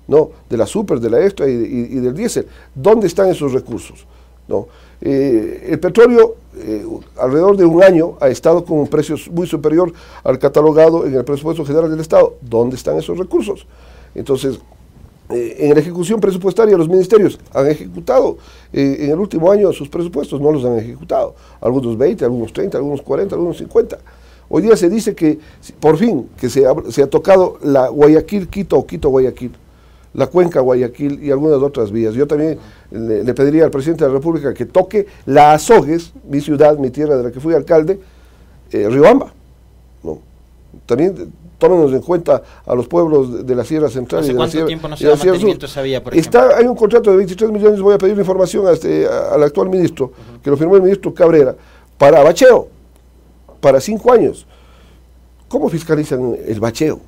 ¿no? 0.08 0.32
De 0.50 0.58
la 0.58 0.66
super, 0.66 1.00
de 1.00 1.10
la 1.10 1.24
extra 1.24 1.48
y, 1.48 2.00
del 2.00 2.16
diésel. 2.16 2.48
¿Dónde 2.74 3.08
están 3.08 3.30
esos 3.30 3.54
recursos? 3.54 4.06
¿No? 4.48 4.68
Eh, 5.00 5.68
el 5.70 5.80
petróleo 5.80 6.36
eh, 6.58 6.86
alrededor 7.18 7.58
de 7.58 7.66
un 7.66 7.84
año 7.84 8.18
ha 8.20 8.28
estado 8.30 8.66
con 8.66 8.80
un 8.80 8.88
precio 8.88 9.16
muy 9.32 9.48
superior 9.48 9.94
al 10.24 10.40
catalogado 10.40 11.06
en 11.06 11.14
el 11.16 11.24
presupuesto 11.24 11.64
general 11.64 11.90
del 11.90 12.00
Estado. 12.00 12.36
¿Dónde 12.42 12.76
están 12.76 12.98
esos 12.98 13.18
recursos? 13.18 13.66
Entonces, 14.16 14.60
eh, 15.30 15.58
en 15.60 15.74
la 15.74 15.80
ejecución 15.80 16.20
presupuestaria 16.20 16.78
los 16.78 16.90
ministerios 16.90 17.40
han 17.54 17.68
ejecutado 17.68 18.38
en 18.74 19.12
el 19.12 19.20
último 19.20 19.52
año 19.52 19.72
sus 19.72 19.88
presupuestos, 19.88 20.42
no 20.42 20.52
los 20.52 20.66
han 20.66 20.78
ejecutado. 20.78 21.36
Algunos 21.62 21.98
20, 21.98 22.26
algunos 22.26 22.52
30, 22.52 22.78
algunos 22.78 23.02
40, 23.02 23.36
algunos 23.36 23.58
50. 23.58 24.00
Hoy 24.50 24.62
día 24.62 24.76
se 24.76 24.90
dice 24.90 25.16
que, 25.16 25.40
por 25.80 25.98
fin, 25.98 26.30
que 26.38 26.50
se 26.50 26.66
ha, 26.66 26.74
se 26.90 27.04
ha 27.04 27.08
tocado 27.08 27.58
la 27.62 27.90
Guayaquil-Quito 27.90 28.78
o 28.78 28.86
Quito-Guayaquil, 28.86 29.52
la 30.14 30.28
cuenca 30.28 30.60
Guayaquil 30.60 31.24
y 31.24 31.32
algunas 31.32 31.62
otras 31.62 31.92
vías. 31.92 32.14
Yo 32.14 32.28
también 32.28 32.58
le, 32.92 33.34
pediría 33.34 33.66
al 33.66 33.72
presidente 33.72 34.04
de 34.04 34.10
la 34.10 34.16
República 34.16 34.54
que 34.54 34.66
toque 34.66 35.08
la 35.26 35.54
Azogues, 35.54 36.14
mi 36.30 36.42
ciudad, 36.42 36.78
mi 36.78 36.90
tierra 36.90 37.18
de 37.18 37.24
la 37.24 37.32
que 37.32 37.40
fui 37.40 37.54
alcalde, 37.54 38.00
eh, 38.72 38.88
Riobamba. 38.90 39.34
¿no? 40.04 40.20
También 40.86 41.32
tómenos 41.58 41.94
en 41.94 42.02
cuenta 42.02 42.44
a 42.66 42.76
los 42.76 42.88
pueblos 42.88 43.46
de, 43.46 43.56
la 43.56 43.64
Sierra 43.64 43.90
Central. 43.90 44.22
¿Hace 44.22 44.30
y 44.30 44.34
de 44.34 44.38
cuánto 44.38 44.60
la 44.60 44.66
tiempo 44.66 44.88
no 44.88 44.98
se 44.98 45.08
da 45.08 45.16
mantenimiento 45.16 45.68
sabía, 45.68 46.04
por 46.04 46.16
Está, 46.16 46.58
Hay 46.58 46.66
un 46.66 46.76
contrato 46.76 47.10
de 47.10 47.18
23 47.18 47.52
millones, 47.52 47.82
voy 47.82 47.96
a 47.96 47.98
pedir 47.98 48.18
información 48.18 48.68
a 48.68 48.72
este, 48.72 49.08
al 49.08 49.42
actual 49.42 49.70
ministro, 49.70 50.12
que 50.44 50.50
lo 50.50 50.58
firmó 50.58 50.76
el 50.76 50.82
ministro 50.82 51.14
Cabrera, 51.14 51.56
para 51.98 52.22
bacheo 52.22 52.68
para 53.64 53.80
cinco 53.80 54.12
años. 54.12 54.46
¿Cómo 55.48 55.70
fiscalizan 55.70 56.36
el 56.46 56.60
bacheo? 56.60 57.00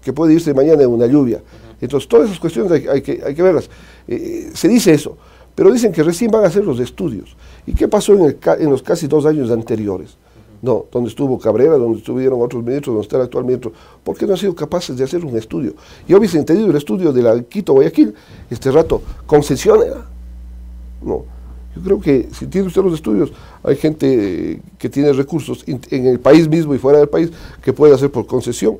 Que 0.00 0.12
puede 0.12 0.34
irse 0.34 0.54
mañana 0.54 0.84
en 0.84 0.88
una 0.88 1.06
lluvia. 1.06 1.42
Entonces, 1.80 2.08
todas 2.08 2.26
esas 2.26 2.38
cuestiones 2.38 2.70
hay, 2.88 3.02
que, 3.02 3.42
verlas. 3.42 3.68
Eh, 4.06 4.50
se 4.54 4.68
dice 4.68 4.94
eso, 4.94 5.16
pero 5.52 5.72
dicen 5.72 5.90
que 5.90 6.04
recién 6.04 6.30
van 6.30 6.44
a 6.44 6.46
hacer 6.46 6.64
los 6.64 6.78
estudios. 6.78 7.36
¿Y 7.66 7.74
qué 7.74 7.88
pasó 7.88 8.12
en, 8.12 8.70
los 8.70 8.82
casi 8.84 9.08
dos 9.08 9.26
años 9.26 9.50
anteriores? 9.50 10.16
No, 10.62 10.86
donde 10.92 11.10
estuvo 11.10 11.40
Cabrera, 11.40 11.76
donde 11.76 11.98
estuvieron 11.98 12.40
otros 12.40 12.62
ministros, 12.62 12.94
donde 12.94 13.02
está 13.02 13.16
el 13.16 13.22
actual 13.22 13.44
ministro, 13.44 13.72
¿por 14.04 14.16
qué 14.16 14.26
no 14.26 14.34
han 14.34 14.38
sido 14.38 14.54
capaces 14.54 14.96
de 14.96 15.02
hacer 15.02 15.24
un 15.24 15.36
estudio? 15.36 15.74
Yo 16.06 16.18
hubiese 16.18 16.38
entendido 16.38 16.70
el 16.70 16.76
estudio 16.76 17.12
de 17.12 17.20
la 17.20 17.42
Quito-Guayaquil, 17.42 18.14
este 18.48 18.70
rato, 18.70 19.02
concesiones. 19.26 19.92
No, 21.02 21.24
yo 21.74 21.82
creo 21.82 22.00
que 22.00 22.28
si 22.32 22.46
tiene 22.46 22.68
usted 22.68 22.82
los 22.82 22.94
estudios, 22.94 23.32
hay 23.62 23.76
gente 23.76 24.60
que 24.78 24.88
tiene 24.88 25.12
recursos 25.12 25.64
en 25.66 26.06
el 26.06 26.20
país 26.20 26.48
mismo 26.48 26.74
y 26.74 26.78
fuera 26.78 26.98
del 26.98 27.08
país 27.08 27.30
que 27.62 27.72
puede 27.72 27.94
hacer 27.94 28.10
por 28.10 28.26
concesión, 28.26 28.78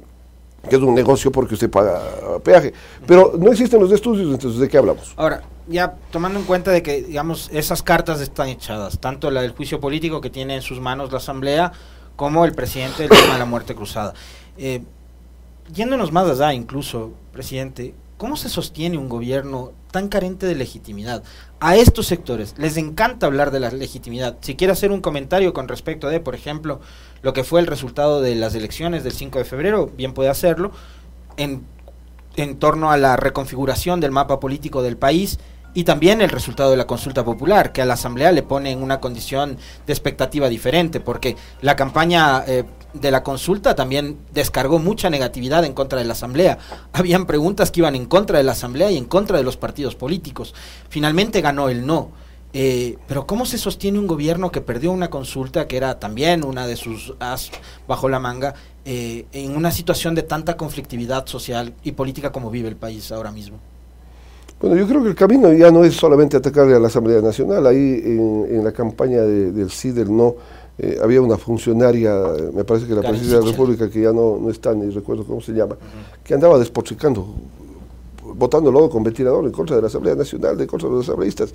que 0.69 0.77
es 0.77 0.83
un 0.83 0.95
negocio 0.95 1.33
porque 1.33 1.55
usted 1.55 1.71
paga 1.71 2.01
peaje. 2.43 2.73
Pero 3.07 3.35
no 3.39 3.51
existen 3.51 3.81
los 3.81 3.91
estudios, 3.91 4.33
entonces 4.33 4.61
¿de 4.61 4.69
qué 4.69 4.79
hablamos? 4.79 5.13
Ahora, 5.17 5.43
ya 5.67 5.97
tomando 6.11 6.39
en 6.39 6.45
cuenta 6.45 6.71
de 6.71 6.83
que, 6.83 7.03
digamos, 7.03 7.51
esas 7.53 7.83
cartas 7.83 8.21
están 8.21 8.49
echadas, 8.49 8.99
tanto 8.99 9.31
la 9.31 9.43
del 9.43 9.53
juicio 9.53 9.81
político 9.81 10.21
que 10.21 10.31
tiene 10.31 10.57
en 10.57 10.63
sus 10.63 10.81
manos 10.81 11.11
la 11.11 11.19
Asamblea, 11.19 11.73
como 12.17 12.45
el 12.45 12.53
presidente 12.53 13.03
del 13.03 13.11
tema 13.11 13.33
de 13.33 13.39
la 13.39 13.45
muerte 13.45 13.75
cruzada. 13.75 14.15
Eh, 14.57 14.83
yéndonos 15.75 16.13
más 16.13 16.29
allá, 16.29 16.53
incluso, 16.55 17.13
presidente, 17.33 17.95
¿cómo 18.19 18.37
se 18.37 18.49
sostiene 18.49 18.99
un 18.99 19.09
gobierno 19.09 19.73
tan 19.95 20.09
carente 20.09 20.47
de 20.47 20.57
legitimidad? 20.57 21.23
A 21.61 21.77
estos 21.77 22.09
sectores 22.09 22.57
les 22.59 22.77
encanta 22.77 23.27
hablar 23.27 23.53
de 23.53 23.61
la 23.61 23.71
legitimidad. 23.71 24.39
Si 24.41 24.57
quiere 24.57 24.73
hacer 24.73 24.91
un 24.91 25.01
comentario 25.01 25.55
con 25.55 25.69
respecto 25.69 26.09
de, 26.09 26.19
por 26.19 26.35
ejemplo, 26.35 26.81
lo 27.23 27.33
que 27.33 27.45
fue 27.45 27.61
el 27.61 27.69
resultado 27.69 28.21
de 28.21 28.35
las 28.35 28.57
elecciones 28.57 29.05
del 29.05 29.13
5 29.13 29.39
de 29.39 29.45
febrero, 29.45 29.93
bien 29.97 30.13
puede 30.13 30.31
hacerlo, 30.31 30.73
en, 31.37 31.65
en 32.35 32.57
torno 32.59 32.91
a 32.91 32.97
la 32.97 33.17
reconfiguración 33.17 34.01
del 34.01 34.11
mapa 34.11 34.41
político 34.41 34.83
del 34.83 34.97
país 34.97 35.39
y 35.75 35.83
también 35.85 36.23
el 36.23 36.31
resultado 36.31 36.71
de 36.71 36.77
la 36.77 36.87
consulta 36.87 37.25
popular, 37.25 37.73
que 37.73 37.83
a 37.83 37.85
la 37.85 37.95
Asamblea 37.95 38.31
le 38.33 38.45
pone 38.45 38.71
en 38.71 38.83
una 38.83 39.01
condición 39.01 39.59
de 39.87 39.93
expectativa 39.93 40.49
diferente, 40.49 41.01
porque 41.01 41.37
la 41.61 41.75
campaña 41.75 42.45
eh, 42.47 42.65
de 42.95 43.11
la 43.11 43.25
consulta 43.25 43.75
también 43.75 44.19
descargó 44.33 44.79
mucha 44.79 45.11
negatividad 45.11 45.65
en 45.65 45.75
contra 45.75 45.99
de 45.99 46.05
la 46.05 46.13
Asamblea. 46.13 46.59
Habían 46.93 47.27
preguntas 47.27 47.73
que 47.73 47.81
iban 47.81 47.97
en 47.97 48.07
contra 48.07 48.39
de 48.39 48.45
la 48.45 48.53
Asamblea 48.53 48.91
y 48.93 48.97
en 48.97 49.05
contra 49.05 49.37
de 49.37 49.43
los 49.43 49.57
partidos 49.57 49.97
políticos. 49.97 50.55
Finalmente 50.89 51.41
ganó 51.41 51.69
el 51.69 51.85
no. 51.85 52.13
Eh, 52.57 52.99
pero 53.09 53.27
¿cómo 53.27 53.47
se 53.47 53.59
sostiene 53.59 53.99
un 53.99 54.07
gobierno 54.07 54.53
que 54.53 54.61
perdió 54.61 54.93
una 54.93 55.11
consulta, 55.11 55.67
que 55.67 55.77
era 55.77 55.99
también 55.99 56.45
una 56.45 56.69
de 56.69 56.77
sus 56.77 57.15
as 57.19 57.51
bajo 57.89 58.09
la 58.09 58.21
manga, 58.21 58.55
eh, 58.85 59.27
en 59.33 59.57
una 59.57 59.73
situación 59.73 60.15
de 60.15 60.23
tanta 60.23 60.57
conflictividad 60.57 61.27
social 61.27 61.75
y 61.83 61.93
política 61.93 62.31
como 62.31 62.51
vive 62.53 62.69
el 62.69 62.77
país 62.77 63.11
ahora 63.11 63.33
mismo? 63.33 63.59
Bueno, 64.61 64.77
yo 64.77 64.87
creo 64.87 65.03
que 65.03 65.11
el 65.11 65.15
camino 65.15 65.53
ya 65.53 65.71
no 65.71 65.85
es 65.85 65.95
solamente 65.95 66.37
atacarle 66.37 66.75
a 66.75 66.79
la 66.79 66.87
Asamblea 66.87 67.21
Nacional. 67.21 67.67
Ahí 67.67 68.01
en, 68.05 68.65
la 68.65 68.73
campaña 68.73 69.23
del 69.23 69.71
sí, 69.71 69.91
del 69.91 70.15
no, 70.17 70.37
eh, 70.79 70.99
había 71.03 71.21
una 71.21 71.37
funcionaria, 71.37 72.15
me 72.53 72.65
parece 72.65 72.87
que 72.87 72.95
la 72.95 73.03
presidencia 73.03 73.39
de 73.39 73.45
la 73.45 73.51
República, 73.51 73.91
que 73.91 74.01
ya 74.01 74.13
no, 74.13 74.39
no 74.41 74.51
está, 74.51 74.75
ni 74.75 74.91
recuerdo 74.91 75.25
cómo 75.25 75.41
se 75.41 75.53
llama, 75.53 75.77
que 76.25 76.35
andaba 76.35 76.59
despotricando, 76.59 77.27
votando 78.35 78.73
luego 78.73 78.89
con 78.89 79.03
ventilador 79.03 79.45
en 79.45 79.53
contra 79.53 79.77
de 79.77 79.83
la 79.83 79.89
Asamblea 79.89 80.15
Nacional, 80.15 80.61
en 80.61 80.67
contra 80.67 80.89
de 80.89 80.95
los 80.95 81.05
asambleístas. 81.05 81.53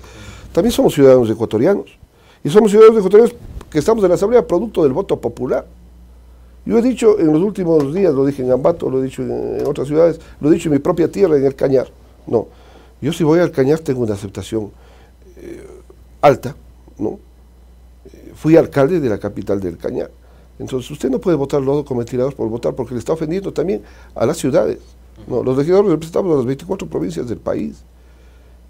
También 0.52 0.72
somos 0.72 0.94
ciudadanos 0.94 1.28
ecuatorianos. 1.28 1.98
Y 2.42 2.48
somos 2.48 2.70
ciudadanos 2.70 2.98
ecuatorianos 2.98 3.34
que 3.70 3.78
estamos 3.78 4.02
en 4.02 4.08
la 4.08 4.14
Asamblea 4.14 4.46
producto 4.46 4.82
del 4.82 4.92
voto 4.92 5.20
popular. 5.20 5.66
Yo 6.64 6.78
he 6.78 6.82
dicho 6.82 7.18
en 7.18 7.32
los 7.32 7.42
últimos 7.42 7.92
días, 7.94 8.14
lo 8.14 8.24
dije 8.24 8.42
en 8.42 8.50
Ambato, 8.50 8.88
lo 8.88 9.00
he 9.00 9.02
dicho 9.02 9.22
en, 9.22 9.66
otras 9.66 9.88
ciudades, 9.88 10.20
lo 10.40 10.50
he 10.50 10.54
dicho 10.54 10.68
en 10.68 10.74
mi 10.74 10.78
propia 10.78 11.10
tierra, 11.10 11.36
en 11.36 11.44
el 11.44 11.54
Cañar. 11.54 11.88
No, 12.26 12.48
yo 13.00 13.12
si 13.12 13.24
voy 13.24 13.40
al 13.40 13.50
Cañar 13.50 13.78
tengo 13.80 14.02
una 14.02 14.14
aceptación 14.14 14.70
eh, 15.36 15.66
alta, 16.20 16.54
¿no? 16.98 17.18
fui 18.34 18.56
alcalde 18.56 19.00
de 19.00 19.08
la 19.08 19.18
capital 19.18 19.60
del 19.60 19.76
Cañar. 19.76 20.10
Entonces 20.58 20.90
usted 20.90 21.10
no 21.10 21.18
puede 21.18 21.36
votar 21.36 21.60
los 21.60 21.84
como 21.84 22.04
tirados 22.04 22.34
por 22.34 22.48
votar 22.48 22.74
porque 22.74 22.94
le 22.94 23.00
está 23.00 23.12
ofendiendo 23.12 23.52
también 23.52 23.82
a 24.14 24.24
las 24.24 24.38
ciudades. 24.38 24.78
No, 25.26 25.42
los 25.42 25.56
legisladores 25.56 25.90
representamos 25.90 26.32
a 26.32 26.36
las 26.36 26.46
24 26.46 26.88
provincias 26.88 27.28
del 27.28 27.38
país. 27.38 27.82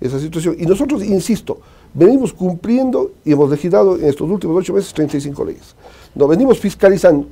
Esa 0.00 0.18
situación. 0.18 0.56
Y 0.58 0.66
nosotros, 0.66 1.04
insisto, 1.04 1.60
venimos 1.94 2.32
cumpliendo 2.32 3.12
y 3.24 3.32
hemos 3.32 3.50
legislado 3.50 3.96
en 3.96 4.06
estos 4.06 4.28
últimos 4.28 4.56
ocho 4.56 4.72
meses 4.72 4.92
35 4.92 5.44
leyes. 5.44 5.74
Nos 6.14 6.28
venimos 6.28 6.58
fiscalizando. 6.58 7.26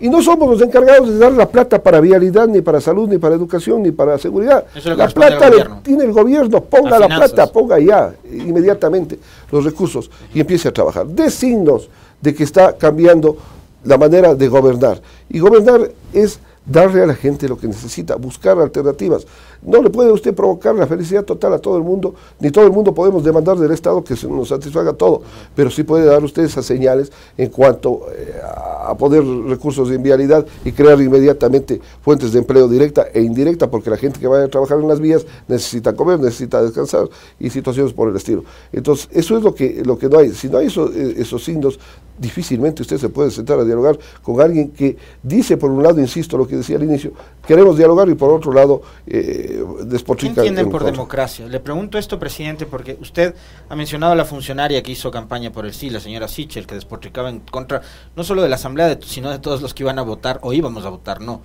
Y 0.00 0.08
no 0.08 0.20
somos 0.20 0.50
los 0.50 0.60
encargados 0.60 1.08
de 1.08 1.18
dar 1.18 1.32
la 1.32 1.48
plata 1.48 1.82
para 1.82 2.00
vialidad, 2.00 2.48
ni 2.48 2.60
para 2.60 2.80
salud, 2.80 3.08
ni 3.08 3.18
para 3.18 3.34
educación, 3.34 3.82
ni 3.82 3.92
para 3.92 4.18
seguridad. 4.18 4.64
la 4.84 5.08
plata 5.08 5.48
la 5.50 5.80
tiene 5.82 6.04
el 6.04 6.12
gobierno, 6.12 6.62
ponga 6.62 6.98
la 6.98 7.06
plata, 7.06 7.46
ponga 7.46 7.78
ya, 7.78 8.12
inmediatamente 8.30 9.18
los 9.50 9.64
recursos 9.64 10.10
y 10.34 10.40
empiece 10.40 10.68
a 10.68 10.72
trabajar. 10.72 11.06
De 11.06 11.30
signos 11.30 11.88
de 12.20 12.34
que 12.34 12.44
está 12.44 12.76
cambiando 12.76 13.36
la 13.84 13.96
manera 13.96 14.34
de 14.34 14.48
gobernar. 14.48 15.00
Y 15.28 15.38
gobernar 15.38 15.90
es 16.12 16.40
darle 16.66 17.02
a 17.02 17.06
la 17.06 17.14
gente 17.14 17.48
lo 17.48 17.56
que 17.56 17.68
necesita, 17.68 18.16
buscar 18.16 18.58
alternativas. 18.58 19.26
No 19.62 19.82
le 19.82 19.90
puede 19.90 20.12
usted 20.12 20.34
provocar 20.34 20.74
la 20.74 20.86
felicidad 20.86 21.24
total 21.24 21.54
a 21.54 21.58
todo 21.58 21.76
el 21.76 21.82
mundo, 21.82 22.14
ni 22.40 22.50
todo 22.50 22.64
el 22.64 22.72
mundo 22.72 22.94
podemos 22.94 23.24
demandar 23.24 23.56
del 23.56 23.70
Estado 23.72 24.02
que 24.04 24.16
se 24.16 24.28
nos 24.28 24.48
satisfaga 24.48 24.92
todo, 24.92 25.22
pero 25.54 25.70
sí 25.70 25.82
puede 25.82 26.04
dar 26.04 26.22
usted 26.22 26.44
esas 26.44 26.66
señales 26.66 27.12
en 27.36 27.50
cuanto 27.50 28.06
eh, 28.12 28.34
a 28.42 28.94
poder 28.96 29.24
recursos 29.24 29.88
de 29.88 29.96
invialidad 29.96 30.46
y 30.64 30.72
crear 30.72 31.00
inmediatamente 31.00 31.80
fuentes 32.02 32.32
de 32.32 32.38
empleo 32.38 32.68
directa 32.68 33.06
e 33.12 33.20
indirecta, 33.22 33.70
porque 33.70 33.90
la 33.90 33.96
gente 33.96 34.20
que 34.20 34.26
vaya 34.26 34.44
a 34.44 34.48
trabajar 34.48 34.78
en 34.78 34.88
las 34.88 35.00
vías 35.00 35.26
necesita 35.48 35.94
comer, 35.94 36.20
necesita 36.20 36.62
descansar 36.62 37.08
y 37.40 37.50
situaciones 37.50 37.92
por 37.92 38.08
el 38.08 38.16
estilo. 38.16 38.44
Entonces, 38.72 39.08
eso 39.12 39.36
es 39.36 39.42
lo 39.42 39.54
que, 39.54 39.82
lo 39.84 39.98
que 39.98 40.08
no 40.08 40.18
hay. 40.18 40.30
Si 40.30 40.48
no 40.48 40.58
hay 40.58 40.66
eh, 40.66 41.14
esos 41.18 41.44
signos 41.44 41.78
difícilmente 42.18 42.82
usted 42.82 42.98
se 42.98 43.08
puede 43.08 43.30
sentar 43.30 43.58
a 43.58 43.64
dialogar 43.64 43.98
con 44.22 44.40
alguien 44.40 44.70
que 44.70 44.96
dice, 45.22 45.56
por 45.56 45.70
un 45.70 45.82
lado, 45.82 46.00
insisto, 46.00 46.38
lo 46.38 46.46
que 46.46 46.56
decía 46.56 46.76
al 46.76 46.84
inicio, 46.84 47.12
queremos 47.46 47.76
dialogar 47.76 48.08
y 48.08 48.14
por 48.14 48.30
otro 48.30 48.52
lado, 48.52 48.82
eh, 49.06 49.45
despotrica. 49.84 50.34
¿Qué 50.34 50.48
entienden 50.48 50.70
por 50.70 50.84
democracia? 50.84 51.46
Le 51.46 51.60
pregunto 51.60 51.98
esto, 51.98 52.18
presidente, 52.18 52.66
porque 52.66 52.96
usted 53.00 53.34
ha 53.68 53.76
mencionado 53.76 54.12
a 54.12 54.16
la 54.16 54.24
funcionaria 54.24 54.82
que 54.82 54.92
hizo 54.92 55.10
campaña 55.10 55.52
por 55.52 55.66
el 55.66 55.74
sí, 55.74 55.90
la 55.90 56.00
señora 56.00 56.28
Sichel, 56.28 56.66
que 56.66 56.74
despotricaba 56.74 57.30
en 57.30 57.40
contra, 57.40 57.82
no 58.14 58.24
solo 58.24 58.42
de 58.42 58.48
la 58.48 58.56
Asamblea, 58.56 58.98
sino 59.04 59.30
de 59.30 59.38
todos 59.38 59.62
los 59.62 59.74
que 59.74 59.82
iban 59.82 59.98
a 59.98 60.02
votar 60.02 60.38
o 60.42 60.52
íbamos 60.52 60.84
a 60.84 60.90
votar, 60.90 61.20
no. 61.20 61.42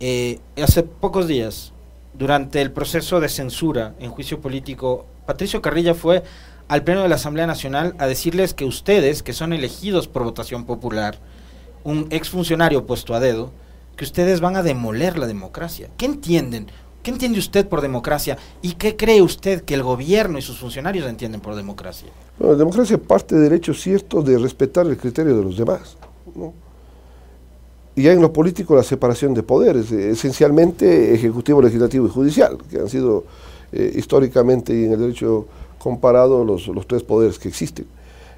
Eh, 0.00 0.38
hace 0.62 0.82
pocos 0.82 1.26
días, 1.26 1.72
durante 2.14 2.60
el 2.60 2.72
proceso 2.72 3.20
de 3.20 3.28
censura 3.28 3.94
en 3.98 4.10
juicio 4.10 4.40
político, 4.40 5.06
Patricio 5.26 5.62
Carrilla 5.62 5.94
fue 5.94 6.22
al 6.68 6.84
Pleno 6.84 7.02
de 7.02 7.08
la 7.08 7.16
Asamblea 7.16 7.46
Nacional 7.46 7.94
a 7.98 8.06
decirles 8.06 8.54
que 8.54 8.64
ustedes, 8.64 9.22
que 9.22 9.32
son 9.32 9.52
elegidos 9.52 10.08
por 10.08 10.24
votación 10.24 10.64
popular, 10.64 11.18
un 11.84 12.06
exfuncionario 12.10 12.86
puesto 12.86 13.14
a 13.14 13.20
dedo, 13.20 13.52
que 13.96 14.04
ustedes 14.04 14.40
van 14.40 14.56
a 14.56 14.62
demoler 14.62 15.18
la 15.18 15.26
democracia. 15.26 15.90
¿Qué 15.96 16.06
entienden? 16.06 16.68
¿Qué 17.02 17.10
entiende 17.10 17.38
usted 17.38 17.66
por 17.66 17.80
democracia? 17.80 18.36
¿Y 18.62 18.74
qué 18.74 18.96
cree 18.96 19.22
usted 19.22 19.62
que 19.62 19.74
el 19.74 19.82
gobierno 19.82 20.38
y 20.38 20.42
sus 20.42 20.58
funcionarios 20.58 21.08
entienden 21.08 21.40
por 21.40 21.54
democracia? 21.54 22.08
Bueno, 22.38 22.52
la 22.52 22.58
democracia 22.58 22.98
parte 22.98 23.36
del 23.36 23.52
hecho 23.52 23.72
cierto 23.72 24.22
de 24.22 24.38
respetar 24.38 24.86
el 24.86 24.96
criterio 24.96 25.36
de 25.36 25.42
los 25.42 25.56
demás. 25.56 25.96
Y 27.96 28.06
hay 28.06 28.14
en 28.14 28.22
lo 28.22 28.32
político 28.32 28.74
la 28.76 28.82
separación 28.82 29.34
de 29.34 29.42
poderes, 29.42 29.90
esencialmente 29.90 31.14
ejecutivo, 31.14 31.62
legislativo 31.62 32.06
y 32.06 32.10
judicial, 32.10 32.58
que 32.70 32.78
han 32.78 32.88
sido 32.88 33.24
eh, 33.72 33.92
históricamente 33.96 34.74
y 34.74 34.84
en 34.84 34.92
el 34.92 35.00
derecho 35.00 35.46
comparado 35.80 36.44
los, 36.44 36.70
tres 36.86 37.02
poderes 37.02 37.38
que 37.38 37.48
existen. 37.48 37.86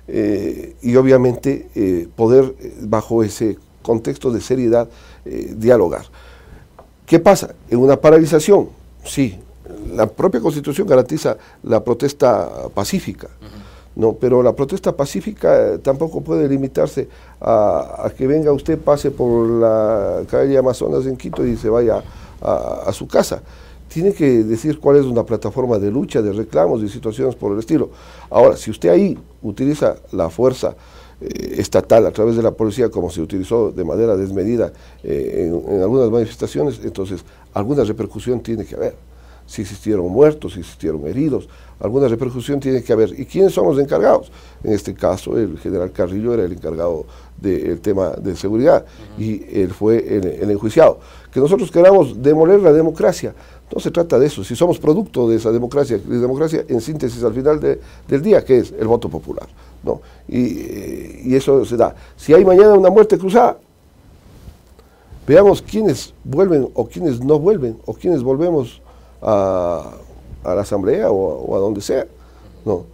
Eh, 0.09 0.75
y 0.83 0.97
obviamente 0.97 1.69
eh, 1.75 2.09
poder, 2.17 2.55
eh, 2.61 2.75
bajo 2.83 3.23
ese 3.23 3.59
contexto 3.83 4.31
de 4.31 4.41
seriedad, 4.41 4.89
dialogar. 5.25 6.05
¿Qué 7.07 7.19
pasa? 7.19 7.55
En 7.69 7.79
una 7.79 7.97
paralización, 7.97 8.69
sí, 9.05 9.39
la 9.95 10.07
propia 10.07 10.41
Constitución 10.41 10.87
garantiza 10.87 11.37
la 11.63 11.83
protesta 11.83 12.69
pacífica, 12.75 13.29
¿no? 13.97 14.15
pero 14.15 14.43
la 14.43 14.55
protesta 14.55 14.97
pacífica 14.97 15.79
tampoco 15.83 16.21
puede 16.23 16.49
limitarse 16.49 17.09
a, 17.41 18.11
que 18.17 18.27
venga 18.27 18.53
usted, 18.53 18.79
pase 18.79 19.11
por 19.11 19.49
la 19.49 20.23
calle 20.31 20.57
Amazonas 20.57 21.07
en 21.07 21.17
Quito 21.17 21.45
y 21.45 21.57
se 21.57 21.69
vaya 21.69 22.03
a, 22.41 22.85
a 22.87 22.93
su 22.93 23.07
casa 23.07 23.43
tiene 23.93 24.15
que 24.15 24.43
decir 24.45 24.79
cuál 24.79 24.97
es 24.97 25.05
una 25.05 25.25
plataforma 25.25 25.79
de 25.79 25.91
lucha, 25.91 26.23
de 26.23 26.33
reclamos, 26.33 26.81
de 26.81 26.89
situaciones 26.89 27.35
por 27.35 27.53
el 27.53 27.59
estilo. 27.59 27.91
Ahora, 28.31 28.57
si 28.57 28.71
usted 28.71 28.89
ahí 28.89 29.19
utiliza 29.43 29.97
la 30.13 30.31
fuerza 30.31 30.69
eh, 30.71 30.75
estatal 31.23 32.07
a 32.07 32.11
través 32.11 32.37
de 32.37 32.43
la 32.43 32.53
policía 32.53 32.91
como 32.91 33.11
se 33.11 33.21
utilizó 33.21 33.71
de 33.71 33.85
manera 33.85 34.17
desmedida 34.17 34.73
eh, 35.03 35.51
en, 35.69 35.83
algunas 35.83 36.11
manifestaciones, 36.11 36.81
entonces 36.85 37.25
alguna 37.55 37.85
repercusión 37.85 38.41
tiene 38.41 38.65
que 38.65 38.75
haber. 38.75 38.95
Si 39.45 39.63
existieron 39.63 40.07
muertos, 40.07 40.55
si 40.55 40.61
existieron 40.61 41.07
heridos, 41.07 41.49
alguna 41.81 42.07
repercusión 42.09 42.61
tiene 42.61 42.83
que 42.83 42.93
haber. 42.93 43.19
¿Y 43.19 43.27
quiénes 43.27 43.53
son 43.53 43.67
los 43.67 43.79
encargados? 43.79 44.31
En 44.63 44.73
este 44.73 44.95
caso, 44.95 45.37
el 45.37 45.59
general 45.59 45.91
Carrillo 45.91 46.33
era 46.33 46.45
el 46.45 46.53
encargado 46.53 47.07
del 47.37 47.81
tema 47.81 48.11
de 48.11 48.37
seguridad 48.37 48.87
y 49.19 49.43
él 49.61 49.71
fue 49.71 49.99
el 49.99 50.51
enjuiciado. 50.51 51.01
Que 51.33 51.41
nosotros 51.41 51.71
queramos 51.71 52.23
demoler 52.23 52.61
la 52.61 52.73
democracia, 52.73 53.35
no 53.73 53.81
se 53.81 53.91
trata 53.91 54.19
de 54.19 54.27
eso, 54.27 54.45
si 54.45 54.55
somos 54.55 54.79
producto 54.79 55.29
de 55.29 55.37
esa 55.37 55.51
democracia, 55.51 55.99
de 55.99 56.19
democracia 56.19 56.65
en 56.69 56.81
síntesis 56.81 57.23
al 57.25 57.33
final 57.33 57.59
del 57.61 58.23
día, 58.23 58.45
que 58.45 58.59
es 58.59 58.73
el 58.79 58.87
voto 58.87 59.09
popular. 59.09 59.49
¿no? 59.83 60.01
Eh, 60.29 61.23
y, 61.25 61.35
eso 61.35 61.65
se 61.65 61.77
da. 61.77 61.95
Si 62.17 62.35
hay 62.35 62.45
mañana 62.45 62.75
una 62.75 62.91
muerte 62.91 63.17
cruzada, 63.19 63.59
veamos 65.27 65.63
quiénes 65.63 66.13
vuelven 66.23 66.69
o 66.75 66.87
quiénes 66.87 67.21
no 67.21 67.39
vuelven, 67.39 67.79
o 67.87 67.95
quiénes 67.95 68.23
volvemos 68.23 68.83
a, 69.23 69.93
la 70.45 70.61
asamblea 70.61 71.11
o, 71.11 71.57
a 71.57 71.59
donde 71.59 71.81
sea. 71.81 72.07
¿no? 72.65 72.85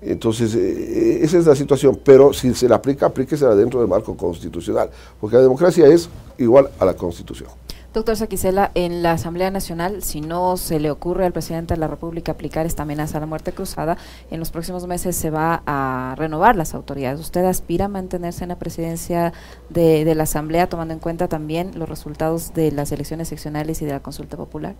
Entonces, 0.00 0.54
eh, 0.54 1.20
esa 1.22 1.38
es 1.38 1.46
la 1.46 1.54
situación, 1.54 2.00
pero 2.02 2.32
si 2.32 2.54
se 2.54 2.68
la 2.68 2.76
aplica, 2.76 3.06
aplíquesela 3.06 3.54
dentro 3.54 3.80
del 3.80 3.88
marco 3.88 4.16
constitucional, 4.16 4.90
porque 5.20 5.36
la 5.36 5.42
democracia 5.42 5.86
es 5.86 6.08
igual 6.38 6.70
a 6.78 6.84
la 6.86 6.94
constitución. 6.94 7.50
Doctor 7.92 8.16
Saquicela, 8.16 8.70
en 8.74 9.02
la 9.02 9.12
Asamblea 9.12 9.50
Nacional, 9.50 10.02
si 10.02 10.22
no 10.22 10.56
se 10.56 10.80
le 10.80 10.90
ocurre 10.90 11.26
al 11.26 11.32
presidente 11.32 11.74
de 11.74 11.80
la 11.80 11.88
República 11.88 12.32
aplicar 12.32 12.64
esta 12.64 12.84
amenaza 12.84 13.18
a 13.18 13.20
la 13.20 13.26
muerte 13.26 13.52
cruzada, 13.52 13.98
en 14.30 14.40
los 14.40 14.50
próximos 14.50 14.86
meses 14.86 15.14
se 15.14 15.28
va 15.28 15.62
a 15.66 16.14
renovar 16.16 16.56
las 16.56 16.72
autoridades. 16.72 17.20
¿Usted 17.20 17.44
aspira 17.44 17.84
a 17.84 17.88
mantenerse 17.88 18.44
en 18.44 18.48
la 18.48 18.58
presidencia 18.58 19.34
de, 19.68 20.10
la 20.14 20.22
Asamblea, 20.22 20.70
tomando 20.70 20.94
en 20.94 21.00
cuenta 21.00 21.28
también 21.28 21.78
los 21.78 21.86
resultados 21.86 22.54
de 22.54 22.72
las 22.72 22.92
elecciones 22.92 23.28
seccionales 23.28 23.82
y 23.82 23.84
de 23.84 23.92
la 23.92 24.00
consulta 24.00 24.38
popular? 24.38 24.74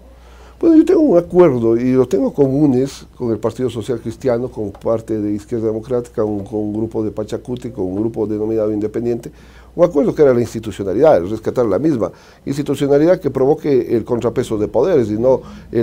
Bueno, 0.59 0.77
yo 0.77 0.85
tengo 0.87 1.01
un 1.01 1.19
acuerdo 1.19 1.77
y 1.77 1.93
lo 1.93 2.07
tengo 2.07 2.33
comunes 2.33 3.07
con 3.17 3.31
el 3.31 3.39
Partido 3.39 3.69
Social 3.69 4.01
Cristiano, 4.01 4.49
con 4.49 4.71
parte 4.71 5.21
de 5.21 5.33
Izquierda 5.33 5.67
Democrática, 5.67 6.23
con 6.23 6.47
un 6.51 6.73
grupo 6.73 7.05
de 7.05 7.11
Pachacuti, 7.11 7.73
con 7.73 7.85
un 7.85 7.97
grupo 7.97 8.27
denominado 8.27 8.73
Independiente, 8.73 9.33
un 9.75 9.85
acuerdo 9.85 10.15
que 10.15 10.23
era 10.23 10.35
la 10.35 10.41
institucionalidad, 10.41 11.25
rescatar 11.25 11.65
la 11.67 11.79
misma 11.79 12.13
institucionalidad 12.45 13.21
que 13.21 13.31
provoque 13.31 13.97
el 13.97 14.05
contrapeso 14.05 14.59
de 14.59 14.69
poderes 14.69 15.09
y 15.09 15.15
no 15.15 15.41
el 15.71 15.81